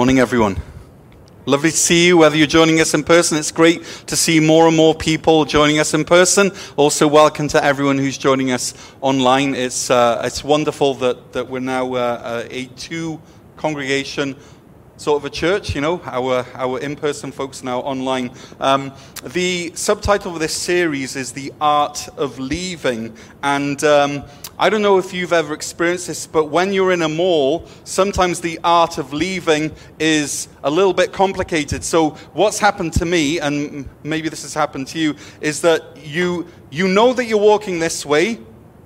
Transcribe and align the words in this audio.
Morning, 0.00 0.18
everyone. 0.18 0.56
Lovely 1.44 1.70
to 1.70 1.76
see 1.76 2.06
you, 2.06 2.16
whether 2.16 2.34
you're 2.34 2.46
joining 2.46 2.80
us 2.80 2.94
in 2.94 3.04
person. 3.04 3.36
It's 3.36 3.52
great 3.52 3.84
to 4.06 4.16
see 4.16 4.40
more 4.40 4.66
and 4.66 4.74
more 4.74 4.94
people 4.94 5.44
joining 5.44 5.78
us 5.78 5.92
in 5.92 6.06
person. 6.06 6.52
Also, 6.78 7.06
welcome 7.06 7.48
to 7.48 7.62
everyone 7.62 7.98
who's 7.98 8.16
joining 8.16 8.50
us 8.50 8.72
online. 9.02 9.54
It's, 9.54 9.90
uh, 9.90 10.22
it's 10.24 10.42
wonderful 10.42 10.94
that, 10.94 11.34
that 11.34 11.50
we're 11.50 11.60
now 11.60 11.92
uh, 11.92 12.46
a 12.48 12.64
two 12.76 13.20
congregation 13.58 14.36
sort 14.96 15.18
of 15.20 15.26
a 15.26 15.30
church, 15.30 15.74
you 15.74 15.82
know, 15.82 16.00
our, 16.04 16.46
our 16.54 16.78
in 16.78 16.96
person 16.96 17.30
folks 17.30 17.62
now 17.62 17.80
online. 17.80 18.30
Um, 18.58 18.92
the 19.22 19.72
subtitle 19.74 20.32
of 20.32 20.40
this 20.40 20.54
series 20.54 21.14
is 21.14 21.32
The 21.32 21.52
Art 21.60 22.08
of 22.16 22.38
Leaving. 22.38 23.14
And 23.42 23.84
um, 23.84 24.24
I 24.60 24.68
don't 24.68 24.82
know 24.82 24.98
if 24.98 25.14
you've 25.14 25.32
ever 25.32 25.54
experienced 25.54 26.08
this, 26.08 26.26
but 26.26 26.50
when 26.50 26.74
you're 26.74 26.92
in 26.92 27.00
a 27.00 27.08
mall, 27.08 27.64
sometimes 27.84 28.42
the 28.42 28.60
art 28.62 28.98
of 28.98 29.14
leaving 29.14 29.74
is 29.98 30.48
a 30.62 30.70
little 30.70 30.92
bit 30.92 31.14
complicated. 31.14 31.82
So, 31.82 32.10
what's 32.34 32.58
happened 32.58 32.92
to 32.94 33.06
me, 33.06 33.40
and 33.40 33.88
maybe 34.02 34.28
this 34.28 34.42
has 34.42 34.52
happened 34.52 34.86
to 34.88 34.98
you, 34.98 35.16
is 35.40 35.62
that 35.62 35.96
you, 36.04 36.46
you 36.68 36.88
know 36.88 37.14
that 37.14 37.24
you're 37.24 37.38
walking 37.38 37.78
this 37.78 38.04
way, 38.04 38.38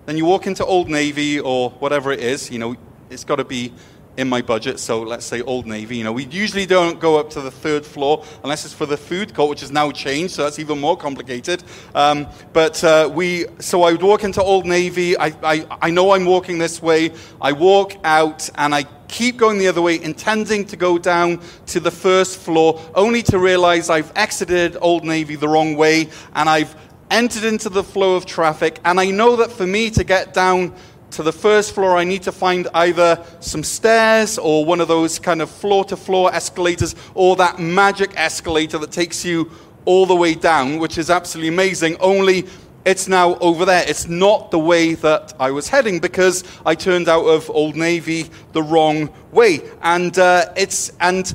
then 0.06 0.16
you 0.16 0.24
walk 0.24 0.46
into 0.46 0.64
Old 0.64 0.88
Navy 0.88 1.40
or 1.40 1.70
whatever 1.70 2.12
it 2.12 2.20
is, 2.20 2.52
you 2.52 2.60
know, 2.60 2.76
it's 3.10 3.24
got 3.24 3.36
to 3.36 3.44
be 3.44 3.72
in 4.16 4.28
my 4.28 4.42
budget. 4.42 4.78
So 4.78 5.02
let's 5.02 5.24
say 5.24 5.40
Old 5.42 5.66
Navy. 5.66 5.96
You 5.96 6.04
know, 6.04 6.12
we 6.12 6.24
usually 6.26 6.66
don't 6.66 7.00
go 7.00 7.18
up 7.18 7.30
to 7.30 7.40
the 7.40 7.50
third 7.50 7.84
floor 7.84 8.24
unless 8.42 8.64
it's 8.64 8.74
for 8.74 8.86
the 8.86 8.96
food 8.96 9.34
court, 9.34 9.50
which 9.50 9.60
has 9.60 9.70
now 9.70 9.90
changed, 9.90 10.34
so 10.34 10.44
that's 10.44 10.58
even 10.58 10.80
more 10.80 10.96
complicated. 10.96 11.62
Um, 11.94 12.26
but 12.52 12.82
uh, 12.84 13.10
we, 13.12 13.46
so 13.58 13.82
I 13.82 13.92
would 13.92 14.02
walk 14.02 14.24
into 14.24 14.42
Old 14.42 14.66
Navy. 14.66 15.16
I, 15.16 15.34
I, 15.42 15.66
I 15.82 15.90
know 15.90 16.12
I'm 16.12 16.24
walking 16.24 16.58
this 16.58 16.80
way. 16.80 17.12
I 17.40 17.52
walk 17.52 17.94
out 18.04 18.48
and 18.56 18.74
I 18.74 18.84
keep 19.08 19.36
going 19.36 19.58
the 19.58 19.68
other 19.68 19.82
way, 19.82 20.02
intending 20.02 20.64
to 20.66 20.76
go 20.76 20.98
down 20.98 21.40
to 21.66 21.80
the 21.80 21.90
first 21.90 22.38
floor, 22.38 22.80
only 22.94 23.22
to 23.22 23.38
realize 23.38 23.90
I've 23.90 24.12
exited 24.16 24.76
Old 24.80 25.04
Navy 25.04 25.36
the 25.36 25.48
wrong 25.48 25.76
way 25.76 26.08
and 26.34 26.48
I've 26.48 26.74
entered 27.10 27.44
into 27.44 27.68
the 27.68 27.84
flow 27.84 28.16
of 28.16 28.26
traffic. 28.26 28.80
And 28.84 28.98
I 28.98 29.10
know 29.10 29.36
that 29.36 29.52
for 29.52 29.66
me 29.66 29.90
to 29.90 30.04
get 30.04 30.34
down 30.34 30.74
to 31.12 31.22
the 31.22 31.32
first 31.32 31.74
floor, 31.74 31.96
I 31.96 32.04
need 32.04 32.22
to 32.24 32.32
find 32.32 32.68
either 32.74 33.24
some 33.40 33.62
stairs 33.62 34.38
or 34.38 34.64
one 34.64 34.80
of 34.80 34.88
those 34.88 35.18
kind 35.18 35.40
of 35.40 35.50
floor 35.50 35.84
to 35.86 35.96
floor 35.96 36.34
escalators 36.34 36.94
or 37.14 37.36
that 37.36 37.58
magic 37.58 38.12
escalator 38.16 38.78
that 38.78 38.90
takes 38.90 39.24
you 39.24 39.50
all 39.84 40.06
the 40.06 40.14
way 40.16 40.34
down, 40.34 40.78
which 40.78 40.98
is 40.98 41.10
absolutely 41.10 41.48
amazing. 41.48 41.96
Only 42.00 42.46
it's 42.84 43.08
now 43.08 43.36
over 43.36 43.64
there. 43.64 43.84
It's 43.88 44.08
not 44.08 44.50
the 44.50 44.58
way 44.58 44.94
that 44.94 45.32
I 45.40 45.50
was 45.50 45.68
heading 45.68 46.00
because 46.00 46.44
I 46.66 46.74
turned 46.74 47.08
out 47.08 47.24
of 47.24 47.48
Old 47.50 47.76
Navy 47.76 48.28
the 48.52 48.62
wrong 48.62 49.08
way. 49.32 49.60
And 49.82 50.18
uh, 50.18 50.52
it's 50.56 50.92
and 51.00 51.32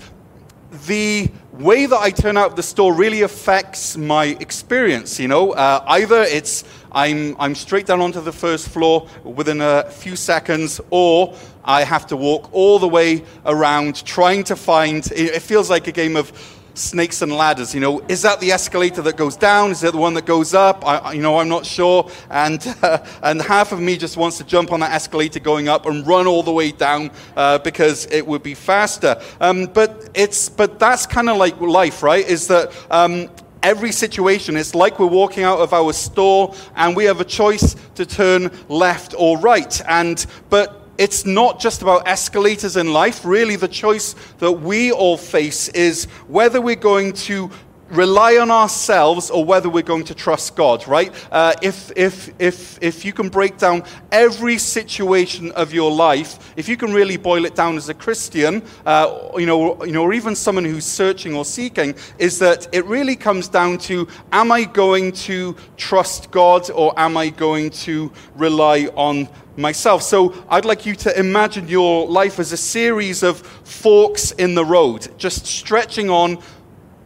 the 0.88 1.32
way 1.54 1.88
that 1.88 2.00
I 2.00 2.12
turn 2.12 2.38
out 2.38 2.52
of 2.52 2.56
the 2.56 2.64
store 2.64 2.94
really 2.94 3.24
affects 3.24 3.98
my 3.98 4.26
experience. 4.40 5.20
You 5.20 5.28
know, 5.28 5.52
uh, 5.54 5.84
either 5.88 6.22
it's 6.22 6.64
I'm, 6.92 7.36
I'm 7.40 7.56
straight 7.56 7.86
down 7.86 8.02
onto 8.02 8.22
the 8.22 8.32
first 8.32 8.70
floor 8.70 9.08
within 9.24 9.62
a 9.62 9.90
few 9.90 10.16
seconds, 10.16 10.82
or 10.90 11.36
I 11.64 11.84
have 11.84 12.08
to 12.08 12.18
walk 12.18 12.50
all 12.52 12.80
the 12.80 12.88
way 12.88 13.24
around 13.46 14.04
trying 14.06 14.44
to 14.46 14.56
find. 14.56 15.06
It 15.12 15.42
feels 15.42 15.70
like 15.70 15.88
a 15.88 15.92
game 15.92 16.16
of 16.16 16.32
snakes 16.80 17.22
and 17.22 17.32
ladders. 17.32 17.74
You 17.74 17.82
know, 17.82 18.00
is 18.08 18.22
that 18.24 18.40
the 18.40 18.52
escalator 18.52 19.02
that 19.04 19.18
goes 19.18 19.36
down? 19.36 19.72
Is 19.72 19.84
it 19.84 19.92
the 19.92 19.98
one 19.98 20.14
that 20.16 20.26
goes 20.26 20.54
up? 20.54 20.86
I, 20.86 21.14
you 21.14 21.22
know, 21.22 21.40
I'm 21.40 21.50
not 21.50 21.66
sure. 21.66 22.10
And 22.30 22.66
uh, 22.82 23.06
and 23.24 23.42
half 23.42 23.72
of 23.72 23.80
me 23.80 23.98
just 23.98 24.18
wants 24.18 24.38
to 24.38 24.44
jump 24.44 24.72
on 24.72 24.80
that 24.80 24.92
escalator 24.92 25.40
going 25.40 25.68
up 25.68 25.86
and 25.86 26.06
run 26.08 26.28
all 26.28 26.44
the 26.44 26.52
way 26.54 26.72
down 26.72 27.12
uh, 27.36 27.60
because 27.60 28.06
it 28.08 28.26
would 28.26 28.44
be 28.44 28.54
faster. 28.54 29.22
Um, 29.40 29.66
but 29.66 30.10
it's 30.14 30.50
but 30.50 30.80
that's 30.80 31.06
kind 31.06 31.30
of 31.30 31.38
like 31.38 31.60
life, 31.60 32.02
right? 32.04 32.28
Is 32.28 32.48
that 32.48 32.74
um, 32.90 33.30
every 33.64 33.92
situation. 33.92 34.58
It's 34.58 34.76
like 34.76 35.00
we're 35.00 35.08
walking 35.08 35.44
out 35.44 35.60
of 35.60 35.74
our 35.74 35.94
store 35.94 36.54
and 36.76 36.96
we 36.96 37.06
have 37.06 37.22
a 37.22 37.26
choice 37.26 37.76
to 37.96 38.06
turn 38.06 38.52
left 38.68 39.14
or 39.18 39.38
right. 39.38 39.82
And, 39.88 40.26
but 40.50 40.80
it's 40.98 41.26
not 41.26 41.60
just 41.60 41.82
about 41.82 42.08
escalators 42.08 42.76
in 42.76 42.92
life. 42.92 43.24
Really, 43.24 43.56
the 43.56 43.68
choice 43.68 44.16
that 44.40 44.52
we 44.52 44.92
all 44.92 45.18
face 45.18 45.70
is 45.70 46.06
whether 46.28 46.60
we're 46.60 46.76
going 46.76 47.14
to 47.14 47.50
rely 47.92 48.38
on 48.38 48.52
ourselves 48.52 49.30
or 49.30 49.44
whether 49.44 49.70
we're 49.70 49.84
going 49.84 50.06
to 50.06 50.16
trust 50.16 50.56
God, 50.56 50.88
right? 50.88 51.14
Uh, 51.32 51.54
if, 51.62 51.92
if, 51.96 52.30
if, 52.40 52.78
if 52.82 53.06
you 53.06 53.14
can 53.14 53.30
break 53.30 53.58
down 53.58 53.84
every 54.12 54.58
situation 54.58 55.52
of 55.54 55.74
your 55.74 55.92
life, 55.92 56.54
if 56.58 56.68
you 56.70 56.78
can 56.78 56.94
really 56.94 57.18
boil 57.18 57.46
it 57.46 57.56
down 57.56 57.78
as 57.78 57.90
a 57.90 57.94
Christian, 57.94 58.64
uh, 58.86 59.30
you, 59.38 59.46
know, 59.46 59.84
you 59.84 59.92
know, 59.92 60.04
or 60.04 60.14
even 60.14 60.36
someone 60.36 60.66
who's 60.66 60.86
searching 60.86 61.36
or 61.36 61.46
seeking, 61.46 61.96
is 62.18 62.40
that 62.40 62.68
it 62.72 62.86
really 62.86 63.16
comes 63.16 63.48
down 63.48 63.78
to 63.80 64.08
am 64.32 64.52
I 64.52 64.64
going 64.64 65.12
to 65.12 65.56
trust 65.78 66.32
God 66.32 66.70
or 66.72 66.98
am 66.98 67.18
I 67.18 67.30
going 67.30 67.70
to 67.72 68.12
rely 68.36 68.90
on 68.96 69.28
myself. 69.60 70.02
So 70.02 70.34
I'd 70.50 70.66
like 70.66 70.86
you 70.86 70.96
to 70.96 71.20
imagine 71.20 71.68
your 71.68 72.08
life 72.08 72.40
as 72.40 72.52
a 72.54 72.58
series 72.58 73.24
of 73.24 73.40
forks 73.40 74.32
in 74.32 74.56
the 74.56 74.64
road, 74.64 75.10
just 75.18 75.46
stretching 75.46 76.10
on 76.10 76.40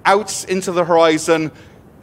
out 0.05 0.45
into 0.45 0.71
the 0.71 0.83
horizon, 0.83 1.51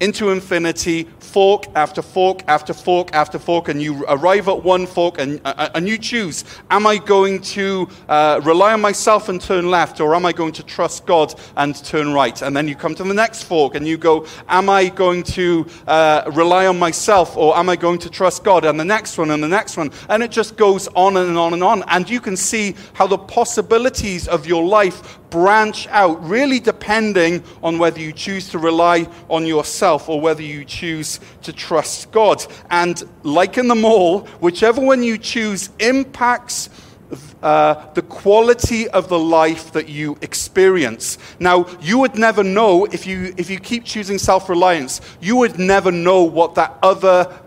into 0.01 0.31
infinity, 0.31 1.07
fork 1.31 1.67
after 1.75 2.03
fork 2.03 2.43
after 2.49 2.73
fork 2.73 3.11
after 3.13 3.39
fork, 3.39 3.69
and 3.69 3.81
you 3.81 4.05
arrive 4.09 4.49
at 4.49 4.65
one 4.65 4.87
fork 4.87 5.19
and, 5.19 5.41
uh, 5.45 5.55
uh, 5.57 5.69
and 5.75 5.87
you 5.87 5.97
choose 5.97 6.45
Am 6.71 6.87
I 6.87 6.97
going 6.97 7.41
to 7.43 7.89
uh, 8.09 8.41
rely 8.43 8.73
on 8.73 8.81
myself 8.81 9.29
and 9.29 9.41
turn 9.41 9.71
left, 9.71 10.01
or 10.01 10.15
am 10.15 10.27
I 10.27 10.33
going 10.33 10.53
to 10.53 10.63
trust 10.63 11.07
God 11.07 11.35
and 11.57 11.77
turn 11.85 12.13
right? 12.13 12.41
And 12.43 12.57
then 12.57 12.67
you 12.67 12.75
come 12.75 12.95
to 12.97 13.05
the 13.05 13.15
next 13.15 13.45
fork 13.45 13.75
and 13.75 13.87
you 13.87 13.97
go 13.97 14.27
Am 14.49 14.69
I 14.69 14.89
going 14.89 15.23
to 15.25 15.67
uh, 15.87 16.31
rely 16.33 16.67
on 16.67 16.79
myself, 16.79 17.37
or 17.37 17.57
am 17.57 17.69
I 17.69 17.77
going 17.77 17.99
to 18.01 18.11
trust 18.11 18.43
God? 18.43 18.65
And 18.65 18.81
the 18.81 18.85
next 18.85 19.19
one 19.19 19.31
and 19.31 19.43
the 19.43 19.49
next 19.49 19.77
one. 19.77 19.93
And 20.09 20.23
it 20.23 20.31
just 20.31 20.57
goes 20.57 20.89
on 20.89 21.17
and 21.17 21.37
on 21.37 21.53
and 21.53 21.63
on. 21.63 21.85
And 21.89 22.09
you 22.09 22.21
can 22.21 22.37
see 22.37 22.75
how 22.95 23.07
the 23.07 23.19
possibilities 23.19 24.27
of 24.27 24.47
your 24.47 24.65
life 24.65 25.20
branch 25.31 25.87
out, 25.89 26.23
really 26.29 26.61
depending 26.61 27.43
on 27.63 27.79
whether 27.79 28.01
you 28.01 28.13
choose 28.13 28.49
to 28.51 28.59
rely 28.59 29.09
on 29.29 29.47
yourself 29.47 30.09
or 30.09 30.21
whether 30.21 30.43
you 30.43 30.65
choose 30.65 31.21
to 31.43 31.53
trust 31.53 32.11
God. 32.13 32.45
And 32.71 33.03
like 33.23 33.59
in 33.59 33.69
the 33.69 33.75
mall, 33.75 34.21
whichever 34.41 34.81
one 34.81 35.03
you 35.03 35.19
choose 35.19 35.71
impacts 35.79 36.69
uh, 37.43 37.93
the 37.95 38.03
quality 38.03 38.89
of 38.91 39.09
the 39.09 39.19
life 39.19 39.73
that 39.73 39.89
you 39.89 40.17
experience. 40.21 41.19
Now, 41.39 41.67
you 41.81 41.99
would 41.99 42.15
never 42.15 42.45
know 42.45 42.85
if 42.87 43.07
you, 43.07 43.35
if 43.37 43.51
you 43.51 43.59
keep 43.59 43.85
choosing 43.85 44.19
self 44.19 44.49
reliance, 44.49 45.01
you 45.21 45.37
would 45.37 45.59
never 45.59 45.91
know 45.91 46.23
what 46.23 46.55
that 46.57 46.79
other 46.83 47.41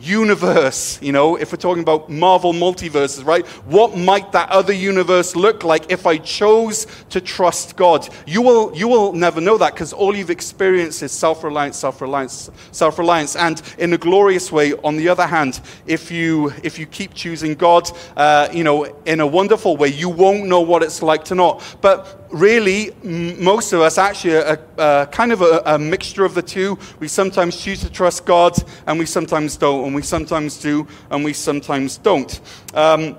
universe, 0.00 1.00
you 1.02 1.12
know, 1.12 1.36
if 1.36 1.52
we're 1.52 1.58
talking 1.58 1.82
about 1.82 2.10
Marvel 2.10 2.52
multiverses, 2.52 3.24
right? 3.24 3.46
What 3.66 3.96
might 3.96 4.32
that 4.32 4.50
other 4.50 4.72
universe 4.72 5.34
look 5.34 5.64
like 5.64 5.90
if 5.90 6.06
I 6.06 6.18
chose 6.18 6.86
to 7.10 7.20
trust 7.20 7.76
God? 7.76 8.08
You 8.26 8.42
will, 8.42 8.76
you 8.76 8.88
will 8.88 9.12
never 9.12 9.40
know 9.40 9.58
that 9.58 9.74
because 9.74 9.92
all 9.92 10.14
you've 10.14 10.30
experienced 10.30 11.02
is 11.02 11.12
self 11.12 11.44
reliance, 11.44 11.76
self 11.76 12.00
reliance, 12.00 12.50
self 12.72 12.98
reliance. 12.98 13.36
And 13.36 13.60
in 13.78 13.92
a 13.92 13.98
glorious 13.98 14.52
way, 14.52 14.74
on 14.84 14.96
the 14.96 15.08
other 15.08 15.26
hand, 15.26 15.60
if 15.86 16.10
you, 16.10 16.52
if 16.62 16.78
you 16.78 16.86
keep 16.86 17.14
choosing 17.14 17.54
God, 17.54 17.90
uh, 18.16 18.48
you 18.52 18.64
know, 18.64 18.84
in 19.04 19.20
a 19.20 19.26
wonderful 19.26 19.76
way, 19.76 19.88
you 19.88 20.08
won't 20.08 20.46
know 20.46 20.60
what 20.60 20.82
it's 20.82 21.02
like 21.02 21.24
to 21.24 21.34
not. 21.34 21.62
But 21.80 22.25
really, 22.30 22.92
most 23.02 23.72
of 23.72 23.80
us 23.80 23.98
actually 23.98 24.36
are, 24.36 25.06
kind 25.06 25.32
of 25.32 25.42
a, 25.42 25.62
a, 25.66 25.78
mixture 25.78 26.24
of 26.24 26.34
the 26.34 26.42
two. 26.42 26.78
We 27.00 27.08
sometimes 27.08 27.56
choose 27.56 27.80
to 27.80 27.90
trust 27.90 28.26
God, 28.26 28.56
and 28.86 28.98
we 28.98 29.06
sometimes 29.06 29.56
don't, 29.56 29.86
and 29.86 29.94
we 29.94 30.02
sometimes 30.02 30.58
do, 30.58 30.86
and 31.10 31.24
we 31.24 31.32
sometimes 31.32 31.98
don't. 31.98 32.40
Um, 32.74 33.18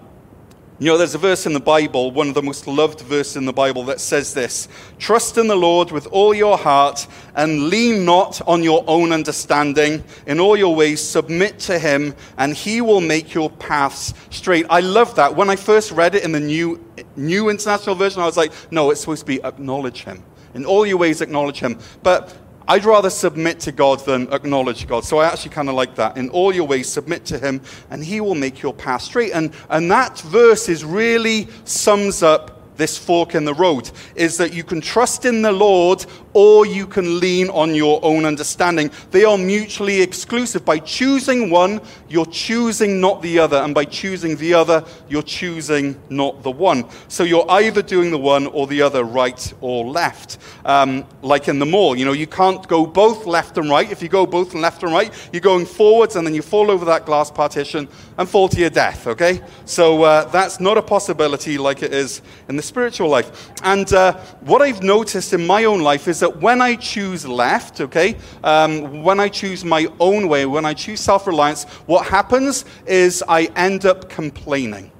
you 0.79 0.85
know, 0.85 0.97
there's 0.97 1.15
a 1.15 1.17
verse 1.17 1.47
in 1.47 1.53
the 1.53 1.59
Bible, 1.59 2.11
one 2.11 2.27
of 2.27 2.35
the 2.35 2.43
most 2.43 2.67
loved 2.67 3.01
verses 3.01 3.35
in 3.35 3.45
the 3.45 3.53
Bible, 3.53 3.83
that 3.85 3.99
says 3.99 4.35
this 4.35 4.67
Trust 4.99 5.37
in 5.39 5.47
the 5.47 5.55
Lord 5.55 5.91
with 5.91 6.05
all 6.07 6.35
your 6.35 6.55
heart 6.55 7.07
and 7.35 7.69
lean 7.69 8.05
not 8.05 8.41
on 8.47 8.61
your 8.61 8.83
own 8.87 9.11
understanding. 9.11 10.03
In 10.27 10.39
all 10.39 10.55
your 10.55 10.75
ways, 10.75 11.01
submit 11.01 11.57
to 11.61 11.79
him, 11.79 12.13
and 12.37 12.53
he 12.53 12.81
will 12.81 13.01
make 13.01 13.33
your 13.33 13.49
paths 13.49 14.13
straight. 14.29 14.67
I 14.69 14.81
love 14.81 15.15
that. 15.15 15.35
When 15.35 15.49
I 15.49 15.55
first 15.55 15.91
read 15.91 16.13
it 16.13 16.23
in 16.23 16.31
the 16.31 16.39
New, 16.39 16.83
New 17.15 17.49
International 17.49 17.95
Version, 17.95 18.21
I 18.21 18.25
was 18.25 18.37
like, 18.37 18.51
no, 18.69 18.91
it's 18.91 19.01
supposed 19.01 19.21
to 19.21 19.25
be 19.25 19.43
acknowledge 19.43 20.03
him. 20.03 20.23
In 20.53 20.63
all 20.63 20.85
your 20.85 20.97
ways, 20.97 21.21
acknowledge 21.21 21.59
him. 21.59 21.79
But 22.03 22.35
I'd 22.67 22.85
rather 22.85 23.09
submit 23.09 23.59
to 23.61 23.71
God 23.71 24.03
than 24.05 24.31
acknowledge 24.33 24.87
God. 24.87 25.05
So 25.05 25.19
I 25.19 25.27
actually 25.27 25.51
kind 25.51 25.69
of 25.69 25.75
like 25.75 25.95
that. 25.95 26.17
In 26.17 26.29
all 26.29 26.53
your 26.53 26.67
ways, 26.67 26.89
submit 26.89 27.25
to 27.27 27.39
Him, 27.39 27.61
and 27.89 28.03
He 28.03 28.19
will 28.19 28.35
make 28.35 28.61
your 28.61 28.73
path 28.73 29.03
straight. 29.03 29.31
And, 29.31 29.53
and 29.69 29.89
that 29.91 30.19
verse 30.21 30.67
is 30.67 30.83
really 30.83 31.47
sums 31.63 32.23
up 32.23 32.56
this 32.77 32.97
fork 32.97 33.35
in 33.35 33.45
the 33.45 33.53
road 33.53 33.89
is 34.15 34.37
that 34.37 34.53
you 34.53 34.63
can 34.63 34.81
trust 34.81 35.25
in 35.25 35.41
the 35.41 35.51
Lord 35.51 36.05
or 36.33 36.67
you 36.67 36.85
can 36.85 37.19
lean 37.19 37.49
on 37.49 37.73
your 37.73 37.99
own 38.03 38.23
understanding. 38.23 38.91
They 39.09 39.23
are 39.23 39.39
mutually 39.39 40.01
exclusive. 40.01 40.63
By 40.63 40.77
choosing 40.77 41.49
one, 41.49 41.81
you're 42.07 42.27
choosing 42.27 43.01
not 43.01 43.23
the 43.23 43.39
other. 43.39 43.57
And 43.57 43.73
by 43.73 43.85
choosing 43.85 44.35
the 44.35 44.53
other, 44.53 44.85
you're 45.09 45.23
choosing 45.23 45.99
not 46.09 46.43
the 46.43 46.51
one. 46.51 46.85
So 47.07 47.23
you're 47.23 47.49
either 47.49 47.81
doing 47.81 48.11
the 48.11 48.19
one 48.19 48.45
or 48.45 48.67
the 48.67 48.83
other, 48.83 49.03
right 49.03 49.53
or 49.61 49.83
left. 49.85 50.37
Um, 50.63 51.05
like 51.23 51.47
in 51.47 51.57
the 51.57 51.65
mall, 51.65 51.97
you 51.97 52.05
know, 52.05 52.13
you 52.13 52.27
can't 52.27 52.67
go 52.67 52.85
both 52.85 53.25
left 53.25 53.57
and 53.57 53.67
right. 53.67 53.91
If 53.91 54.03
you 54.03 54.09
go 54.09 54.27
both 54.27 54.53
left 54.53 54.83
and 54.83 54.93
right, 54.93 55.11
you're 55.33 55.41
going 55.41 55.65
forwards 55.65 56.15
and 56.15 56.27
then 56.27 56.35
you 56.35 56.43
fall 56.43 56.69
over 56.69 56.85
that 56.85 57.07
glass 57.07 57.31
partition 57.31 57.87
and 58.19 58.29
fall 58.29 58.47
to 58.49 58.59
your 58.59 58.69
death, 58.69 59.07
okay? 59.07 59.41
So 59.65 60.03
uh, 60.03 60.25
that's 60.25 60.59
not 60.59 60.77
a 60.77 60.83
possibility 60.83 61.57
like 61.57 61.81
it 61.81 61.93
is 61.93 62.21
in 62.47 62.57
the 62.57 62.63
spiritual 62.67 63.09
life. 63.09 63.51
And 63.63 63.91
uh, 63.93 64.17
what 64.41 64.61
I've 64.61 64.83
noticed 64.83 65.33
in 65.33 65.47
my 65.47 65.63
own 65.65 65.81
life 65.81 66.07
is 66.07 66.19
that 66.19 66.41
when 66.41 66.61
I 66.61 66.75
choose 66.75 67.27
left, 67.27 67.81
okay, 67.81 68.17
um, 68.43 69.03
when 69.03 69.19
I 69.19 69.29
choose 69.29 69.65
my 69.65 69.87
own 69.99 70.27
way, 70.27 70.45
when 70.45 70.65
I 70.65 70.73
choose 70.73 70.99
self 70.99 71.25
reliance, 71.25 71.63
what 71.87 72.05
happens 72.05 72.65
is 72.85 73.23
I 73.27 73.45
end 73.55 73.85
up 73.85 74.09
complaining. 74.09 74.91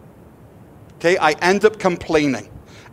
Okay, 0.96 1.18
I 1.18 1.34
end 1.42 1.66
up 1.66 1.78
complaining. 1.78 2.50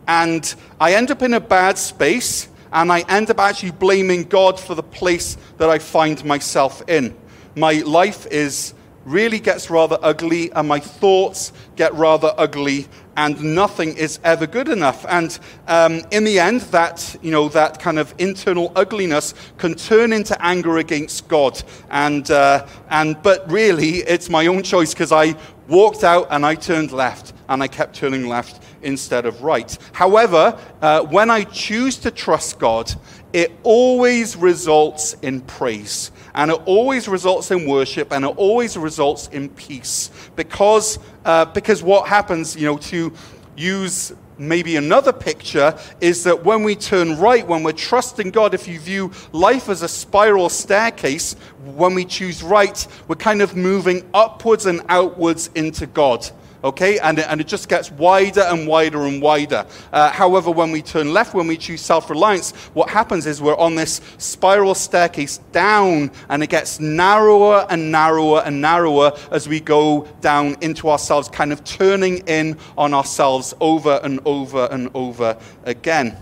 And 0.07 0.53
I 0.79 0.93
end 0.93 1.09
up 1.09 1.23
in 1.23 1.33
a 1.33 1.39
bad 1.39 1.77
space, 1.79 2.47
and 2.71 2.91
I 2.91 3.01
end 3.09 3.31
up 3.31 3.39
actually 3.39 3.71
blaming 3.71 4.23
God 4.23 4.59
for 4.59 4.75
the 4.75 4.83
place 4.83 5.37
that 5.57 5.69
I 5.69 5.79
find 5.79 6.23
myself 6.23 6.87
in. 6.87 7.15
My 7.55 7.73
life 7.85 8.27
is 8.27 8.75
really 9.05 9.39
gets 9.39 9.69
rather 9.69 9.97
ugly, 10.01 10.51
and 10.51 10.67
my 10.67 10.79
thoughts 10.79 11.53
get 11.75 11.93
rather 11.93 12.33
ugly, 12.37 12.87
and 13.17 13.41
nothing 13.55 13.95
is 13.97 14.19
ever 14.23 14.45
good 14.47 14.69
enough. 14.69 15.05
And 15.07 15.37
um, 15.67 16.01
in 16.11 16.23
the 16.23 16.39
end, 16.39 16.61
that 16.71 17.15
you 17.21 17.31
know 17.31 17.49
that 17.49 17.79
kind 17.79 17.99
of 17.99 18.13
internal 18.17 18.71
ugliness 18.75 19.33
can 19.57 19.75
turn 19.75 20.13
into 20.13 20.35
anger 20.45 20.77
against 20.77 21.27
God. 21.27 21.61
And 21.89 22.29
uh, 22.29 22.65
and 22.89 23.21
but 23.21 23.49
really, 23.49 23.97
it's 23.97 24.29
my 24.29 24.47
own 24.47 24.63
choice 24.63 24.93
because 24.93 25.11
I 25.11 25.35
walked 25.67 26.03
out 26.03 26.27
and 26.29 26.45
I 26.45 26.55
turned 26.55 26.91
left, 26.91 27.33
and 27.49 27.63
I 27.63 27.67
kept 27.67 27.95
turning 27.95 28.27
left 28.27 28.61
instead 28.81 29.25
of 29.25 29.41
right. 29.41 29.77
However, 29.93 30.57
uh, 30.81 31.01
when 31.01 31.29
I 31.31 31.43
choose 31.43 31.97
to 31.97 32.11
trust 32.11 32.59
God, 32.59 32.93
it 33.35 33.51
always 33.63 34.37
results 34.37 35.17
in 35.21 35.41
praise 35.41 36.09
and 36.35 36.49
it 36.49 36.61
always 36.65 37.09
results 37.09 37.51
in 37.51 37.67
worship 37.67 38.13
and 38.13 38.23
it 38.23 38.29
always 38.37 38.77
results 38.77 39.27
in 39.27 39.49
peace. 39.49 40.09
Because 40.37 40.97
uh, 41.25 41.43
because 41.43 41.83
what 41.83 42.07
happens 42.07 42.55
you 42.55 42.65
know 42.65 42.77
to 42.77 43.11
use 43.57 44.13
maybe 44.37 44.77
another 44.77 45.11
picture 45.11 45.77
is 45.99 46.23
that 46.23 46.45
when 46.45 46.63
we 46.63 46.75
turn 46.75 47.17
right 47.19 47.45
when 47.47 47.63
we're 47.63 47.71
trusting 47.71 48.31
god 48.31 48.53
if 48.53 48.67
you 48.67 48.77
view 48.77 49.09
life 49.31 49.69
as 49.69 49.81
a 49.81 49.87
spiral 49.87 50.49
staircase 50.49 51.35
when 51.63 51.93
we 51.93 52.03
choose 52.03 52.43
right 52.43 52.85
we're 53.07 53.15
kind 53.15 53.41
of 53.41 53.55
moving 53.55 54.03
upwards 54.13 54.65
and 54.65 54.81
outwards 54.89 55.49
into 55.55 55.87
god 55.87 56.29
okay? 56.65 56.99
And 56.99 57.19
it, 57.19 57.27
and 57.29 57.39
it 57.39 57.47
just 57.47 57.69
gets 57.69 57.91
wider 57.91 58.41
and 58.41 58.67
wider 58.67 59.05
and 59.05 59.21
wider. 59.21 59.65
Uh, 59.93 60.09
however, 60.09 60.51
when 60.51 60.71
we 60.71 60.81
turn 60.81 61.13
left, 61.13 61.33
when 61.33 61.47
we 61.47 61.55
choose 61.55 61.81
self 61.81 62.09
reliance, 62.09 62.51
what 62.73 62.89
happens 62.89 63.25
is 63.25 63.41
we're 63.41 63.57
on 63.57 63.75
this 63.75 64.01
spiral 64.17 64.75
staircase 64.75 65.37
down, 65.51 66.11
and 66.27 66.43
it 66.43 66.49
gets 66.49 66.79
narrower 66.79 67.65
and 67.69 67.91
narrower 67.91 68.41
and 68.45 68.59
narrower 68.59 69.13
as 69.31 69.47
we 69.47 69.59
go 69.59 70.07
down 70.21 70.57
into 70.61 70.89
ourselves, 70.89 71.29
kind 71.29 71.53
of 71.53 71.63
turning 71.63 72.17
in 72.27 72.57
on 72.77 72.93
ourselves 72.93 73.53
over 73.61 73.99
and 74.03 74.19
over 74.25 74.67
and 74.71 74.89
over 74.93 75.37
again. 75.63 76.17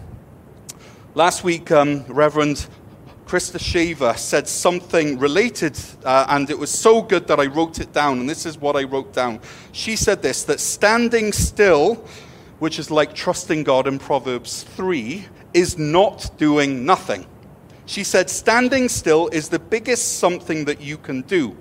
Last 1.16 1.44
week, 1.44 1.72
um, 1.72 2.04
Reverend 2.08 2.68
Krista 3.26 3.60
Shaver 3.60 4.14
said 4.16 4.48
something 4.48 5.18
related, 5.18 5.80
uh, 6.04 6.26
and 6.30 6.50
it 6.50 6.60
was 6.60 6.70
so 6.70 7.02
good 7.02 7.28
that 7.28 7.40
I 7.40 7.46
wrote 7.46 7.80
it 7.80 7.94
down. 7.94 8.20
And 8.20 8.30
this 8.30 8.46
is 8.46 8.58
what 8.58 8.76
I 8.76 8.84
wrote 8.84 9.14
down. 9.14 9.40
She 9.72 9.96
said 9.96 10.22
this 10.22 10.44
that 10.44 10.60
standing 10.60 11.32
still, 11.32 11.96
which 12.60 12.80
is 12.80 12.92
like 12.92 13.14
trusting 13.14 13.64
God 13.64 13.88
in 13.88 13.98
Proverbs 13.98 14.64
3, 14.64 15.26
is 15.54 15.78
not 15.78 16.30
doing 16.38 16.86
nothing. 16.86 17.26
She 17.86 18.04
said, 18.04 18.30
standing 18.30 18.88
still 18.88 19.28
is 19.30 19.50
the 19.50 19.60
biggest 19.60 20.20
something 20.20 20.66
that 20.66 20.82
you 20.82 20.98
can 20.98 21.22
do. 21.22 21.58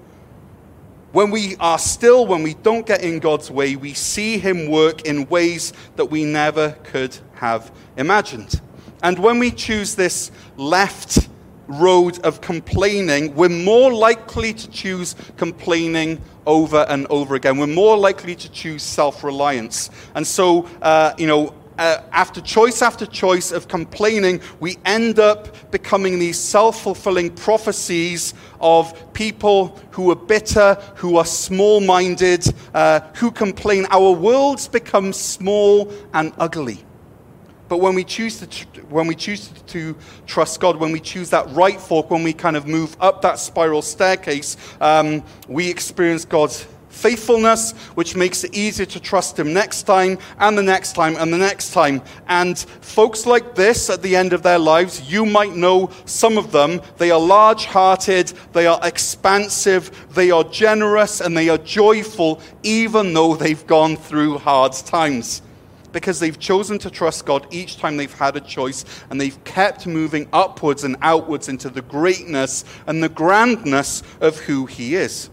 When 1.12 1.30
we 1.30 1.56
are 1.56 1.78
still, 1.78 2.26
when 2.26 2.42
we 2.42 2.54
don't 2.54 2.86
get 2.86 3.02
in 3.02 3.18
God's 3.18 3.50
way, 3.50 3.76
we 3.76 3.92
see 3.92 4.38
Him 4.38 4.68
work 4.68 5.02
in 5.02 5.28
ways 5.28 5.72
that 5.96 6.06
we 6.06 6.24
never 6.24 6.70
could 6.84 7.16
have 7.34 7.70
imagined. 7.96 8.60
And 9.02 9.18
when 9.18 9.38
we 9.38 9.50
choose 9.50 9.94
this 9.94 10.30
left 10.56 11.28
road 11.72 12.18
of 12.20 12.40
complaining, 12.40 13.34
we're 13.34 13.48
more 13.48 13.92
likely 13.92 14.52
to 14.52 14.70
choose 14.70 15.14
complaining 15.36 16.20
over 16.46 16.84
and 16.88 17.06
over 17.08 17.34
again. 17.34 17.58
We're 17.58 17.66
more 17.66 17.96
likely 17.96 18.34
to 18.34 18.50
choose 18.50 18.82
self 18.82 19.24
reliance. 19.24 19.90
And 20.14 20.26
so, 20.26 20.68
uh, 20.80 21.14
you 21.18 21.26
know, 21.26 21.54
uh, 21.78 22.02
after 22.12 22.40
choice 22.40 22.82
after 22.82 23.06
choice 23.06 23.50
of 23.50 23.68
complaining, 23.68 24.40
we 24.60 24.78
end 24.84 25.18
up 25.18 25.70
becoming 25.70 26.18
these 26.18 26.38
self 26.38 26.82
fulfilling 26.82 27.30
prophecies 27.30 28.34
of 28.60 29.12
people 29.14 29.78
who 29.90 30.10
are 30.10 30.16
bitter, 30.16 30.74
who 30.96 31.16
are 31.16 31.24
small 31.24 31.80
minded, 31.80 32.46
uh, 32.74 33.00
who 33.14 33.30
complain. 33.30 33.86
Our 33.90 34.12
worlds 34.12 34.68
become 34.68 35.12
small 35.12 35.92
and 36.12 36.32
ugly. 36.38 36.84
But 37.72 37.78
when 37.78 37.94
we 37.94 38.04
choose 38.04 38.38
to, 38.38 38.80
when 38.90 39.06
we 39.06 39.14
choose 39.14 39.48
to 39.48 39.96
trust 40.26 40.60
God, 40.60 40.76
when 40.76 40.92
we 40.92 41.00
choose 41.00 41.30
that 41.30 41.48
right 41.52 41.80
fork, 41.80 42.10
when 42.10 42.22
we 42.22 42.34
kind 42.34 42.54
of 42.54 42.66
move 42.66 42.94
up 43.00 43.22
that 43.22 43.38
spiral 43.38 43.80
staircase, 43.80 44.58
um, 44.78 45.22
we 45.48 45.70
experience 45.70 46.26
God's 46.26 46.66
faithfulness, 46.90 47.72
which 47.94 48.14
makes 48.14 48.44
it 48.44 48.54
easier 48.54 48.84
to 48.84 49.00
trust 49.00 49.38
Him 49.38 49.54
next 49.54 49.84
time 49.84 50.18
and 50.38 50.58
the 50.58 50.62
next 50.62 50.92
time 50.92 51.16
and 51.16 51.32
the 51.32 51.38
next 51.38 51.72
time. 51.72 52.02
And 52.28 52.58
folks 52.58 53.24
like 53.24 53.54
this 53.54 53.88
at 53.88 54.02
the 54.02 54.16
end 54.16 54.34
of 54.34 54.42
their 54.42 54.58
lives, 54.58 55.10
you 55.10 55.24
might 55.24 55.56
know 55.56 55.88
some 56.04 56.36
of 56.36 56.52
them. 56.52 56.82
They 56.98 57.10
are 57.10 57.18
large 57.18 57.64
hearted, 57.64 58.34
they 58.52 58.66
are 58.66 58.80
expansive, 58.82 60.12
they 60.12 60.30
are 60.30 60.44
generous, 60.44 61.22
and 61.22 61.34
they 61.34 61.48
are 61.48 61.56
joyful, 61.56 62.42
even 62.62 63.14
though 63.14 63.34
they've 63.34 63.66
gone 63.66 63.96
through 63.96 64.36
hard 64.36 64.74
times 64.74 65.40
because 65.92 66.20
they've 66.20 66.38
chosen 66.38 66.78
to 66.80 66.90
trust 66.90 67.26
God 67.26 67.46
each 67.50 67.76
time 67.76 67.96
they've 67.96 68.12
had 68.12 68.36
a 68.36 68.40
choice 68.40 68.84
and 69.10 69.20
they've 69.20 69.42
kept 69.44 69.86
moving 69.86 70.28
upwards 70.32 70.84
and 70.84 70.96
outwards 71.02 71.48
into 71.48 71.68
the 71.70 71.82
greatness 71.82 72.64
and 72.86 73.02
the 73.02 73.08
grandness 73.08 74.02
of 74.20 74.38
who 74.40 74.66
He 74.66 74.94
is. 74.94 75.30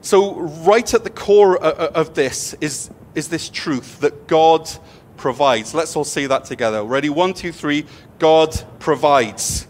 So, 0.00 0.40
right 0.40 0.92
at 0.94 1.04
the 1.04 1.10
core 1.10 1.56
of 1.56 2.14
this 2.14 2.54
is, 2.60 2.90
is 3.14 3.28
this 3.28 3.48
truth 3.48 4.00
that 4.00 4.26
God 4.26 4.68
provides. 5.16 5.74
Let's 5.74 5.94
all 5.94 6.04
say 6.04 6.26
that 6.26 6.44
together. 6.44 6.82
Ready? 6.82 7.08
One, 7.08 7.34
two, 7.34 7.52
three. 7.52 7.86
God 8.18 8.60
provides. 8.80 9.68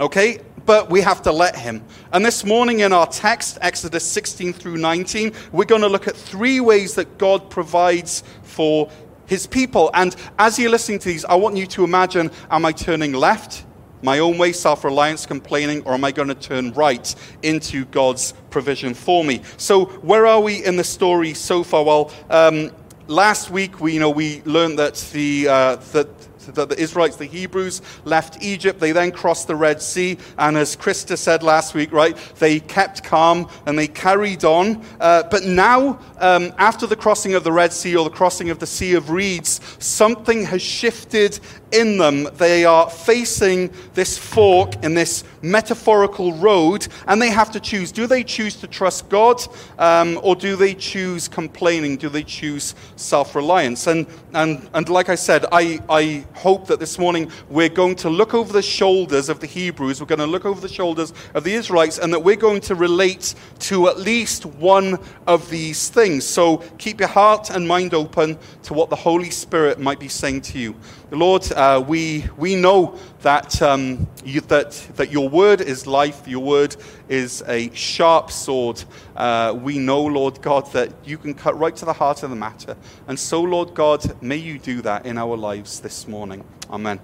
Okay? 0.00 0.40
But 0.66 0.90
we 0.90 1.00
have 1.00 1.22
to 1.22 1.32
let 1.32 1.56
him. 1.56 1.82
And 2.12 2.26
this 2.26 2.44
morning 2.44 2.80
in 2.80 2.92
our 2.92 3.06
text, 3.06 3.56
Exodus 3.62 4.04
16 4.04 4.52
through 4.52 4.76
19, 4.76 5.32
we're 5.52 5.64
going 5.64 5.82
to 5.82 5.88
look 5.88 6.08
at 6.08 6.16
three 6.16 6.60
ways 6.60 6.96
that 6.96 7.16
God 7.16 7.48
provides 7.48 8.24
for 8.42 8.90
his 9.26 9.46
people. 9.46 9.90
And 9.94 10.14
as 10.38 10.58
you're 10.58 10.70
listening 10.70 10.98
to 11.00 11.08
these, 11.08 11.24
I 11.24 11.36
want 11.36 11.56
you 11.56 11.66
to 11.68 11.84
imagine 11.84 12.30
am 12.50 12.66
I 12.66 12.72
turning 12.72 13.12
left, 13.12 13.64
my 14.02 14.18
own 14.18 14.38
way, 14.38 14.52
self 14.52 14.84
reliance, 14.84 15.24
complaining, 15.24 15.82
or 15.84 15.94
am 15.94 16.04
I 16.04 16.12
going 16.12 16.28
to 16.28 16.34
turn 16.34 16.72
right 16.72 17.14
into 17.42 17.84
God's 17.86 18.34
provision 18.50 18.94
for 18.94 19.24
me? 19.24 19.42
So, 19.56 19.86
where 19.86 20.26
are 20.26 20.40
we 20.40 20.64
in 20.64 20.76
the 20.76 20.84
story 20.84 21.34
so 21.34 21.62
far? 21.64 21.84
Well, 21.84 22.12
um, 22.30 22.70
last 23.08 23.50
week 23.50 23.80
we, 23.80 23.94
you 23.94 24.00
know, 24.00 24.10
we 24.10 24.42
learned 24.44 24.78
that 24.78 24.96
the, 25.12 25.48
uh, 25.48 25.76
that 25.92 26.25
the, 26.46 26.66
the 26.66 26.78
Israelites, 26.78 27.16
the 27.16 27.26
Hebrews, 27.26 27.82
left 28.04 28.42
Egypt. 28.42 28.80
They 28.80 28.92
then 28.92 29.12
crossed 29.12 29.46
the 29.46 29.56
Red 29.56 29.82
Sea. 29.82 30.18
And 30.38 30.56
as 30.56 30.76
Krista 30.76 31.16
said 31.16 31.42
last 31.42 31.74
week, 31.74 31.92
right, 31.92 32.16
they 32.38 32.60
kept 32.60 33.04
calm 33.04 33.48
and 33.66 33.78
they 33.78 33.88
carried 33.88 34.44
on. 34.44 34.84
Uh, 35.00 35.24
but 35.30 35.44
now, 35.44 35.98
um, 36.18 36.52
after 36.58 36.86
the 36.86 36.96
crossing 36.96 37.34
of 37.34 37.44
the 37.44 37.52
Red 37.52 37.72
Sea 37.72 37.96
or 37.96 38.04
the 38.04 38.10
crossing 38.10 38.50
of 38.50 38.58
the 38.58 38.66
Sea 38.66 38.94
of 38.94 39.10
Reeds, 39.10 39.60
something 39.78 40.44
has 40.44 40.62
shifted 40.62 41.40
in 41.72 41.98
them. 41.98 42.28
They 42.36 42.64
are 42.64 42.88
facing 42.88 43.72
this 43.94 44.16
fork 44.16 44.84
in 44.84 44.94
this 44.94 45.24
metaphorical 45.42 46.32
road, 46.34 46.86
and 47.06 47.20
they 47.20 47.30
have 47.30 47.50
to 47.52 47.60
choose. 47.60 47.92
Do 47.92 48.06
they 48.06 48.22
choose 48.22 48.56
to 48.56 48.66
trust 48.66 49.08
God, 49.08 49.42
um, 49.78 50.18
or 50.22 50.36
do 50.36 50.56
they 50.56 50.74
choose 50.74 51.28
complaining? 51.28 51.96
Do 51.96 52.08
they 52.08 52.22
choose 52.22 52.74
self 52.96 53.34
reliance? 53.34 53.86
And, 53.86 54.06
and, 54.32 54.68
and 54.74 54.88
like 54.88 55.08
I 55.08 55.14
said, 55.14 55.46
I, 55.52 55.80
I 55.88 56.24
hope 56.36 56.66
that 56.66 56.78
this 56.78 56.98
morning 56.98 57.30
we're 57.48 57.68
going 57.68 57.96
to 57.96 58.10
look 58.10 58.34
over 58.34 58.52
the 58.52 58.62
shoulders 58.62 59.28
of 59.28 59.40
the 59.40 59.46
Hebrews, 59.46 60.00
we're 60.00 60.06
going 60.06 60.18
to 60.18 60.26
look 60.26 60.44
over 60.44 60.60
the 60.60 60.68
shoulders 60.68 61.12
of 61.34 61.44
the 61.44 61.54
Israelites, 61.54 61.98
and 61.98 62.12
that 62.12 62.20
we're 62.20 62.36
going 62.36 62.60
to 62.62 62.74
relate 62.74 63.34
to 63.60 63.88
at 63.88 63.98
least 63.98 64.46
one 64.46 64.98
of 65.26 65.50
these 65.50 65.88
things. 65.88 66.24
So 66.24 66.58
keep 66.78 67.00
your 67.00 67.08
heart 67.08 67.50
and 67.50 67.66
mind 67.66 67.94
open 67.94 68.38
to 68.64 68.74
what 68.74 68.90
the 68.90 68.96
Holy 68.96 69.30
Spirit 69.30 69.78
might 69.78 69.98
be 69.98 70.08
saying 70.08 70.42
to 70.42 70.58
you. 70.58 70.74
Lord, 71.10 71.50
uh, 71.52 71.84
we, 71.86 72.24
we 72.36 72.56
know 72.56 72.98
that, 73.22 73.62
um, 73.62 74.08
you, 74.24 74.40
that, 74.42 74.72
that 74.96 75.12
your 75.12 75.28
word 75.28 75.60
is 75.60 75.86
life, 75.86 76.26
your 76.26 76.42
word 76.42 76.74
is 77.08 77.44
a 77.46 77.72
sharp 77.74 78.32
sword. 78.32 78.82
Uh, 79.14 79.56
we 79.56 79.78
know, 79.78 80.04
Lord 80.04 80.42
God, 80.42 80.70
that 80.72 80.92
you 81.04 81.16
can 81.16 81.32
cut 81.34 81.56
right 81.58 81.76
to 81.76 81.84
the 81.84 81.92
heart 81.92 82.24
of 82.24 82.30
the 82.30 82.36
matter. 82.36 82.76
And 83.06 83.18
so, 83.18 83.40
Lord 83.42 83.74
God, 83.74 84.20
may 84.20 84.36
you 84.36 84.58
do 84.58 84.82
that 84.82 85.06
in 85.06 85.16
our 85.16 85.36
lives 85.36 85.78
this 85.78 86.08
morning. 86.08 86.44
Amen. 86.70 86.98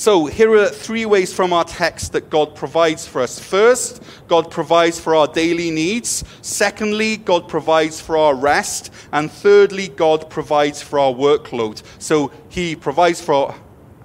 So, 0.00 0.24
here 0.24 0.54
are 0.54 0.70
three 0.70 1.04
ways 1.04 1.30
from 1.30 1.52
our 1.52 1.64
text 1.64 2.12
that 2.12 2.30
God 2.30 2.54
provides 2.54 3.06
for 3.06 3.20
us. 3.20 3.38
First, 3.38 4.02
God 4.28 4.50
provides 4.50 4.98
for 4.98 5.14
our 5.14 5.26
daily 5.26 5.70
needs. 5.70 6.24
Secondly, 6.40 7.18
God 7.18 7.50
provides 7.50 8.00
for 8.00 8.16
our 8.16 8.34
rest. 8.34 8.90
And 9.12 9.30
thirdly, 9.30 9.88
God 9.88 10.30
provides 10.30 10.80
for 10.80 10.98
our 10.98 11.12
workload. 11.12 11.82
So, 11.98 12.32
He 12.48 12.76
provides 12.76 13.20
for 13.20 13.54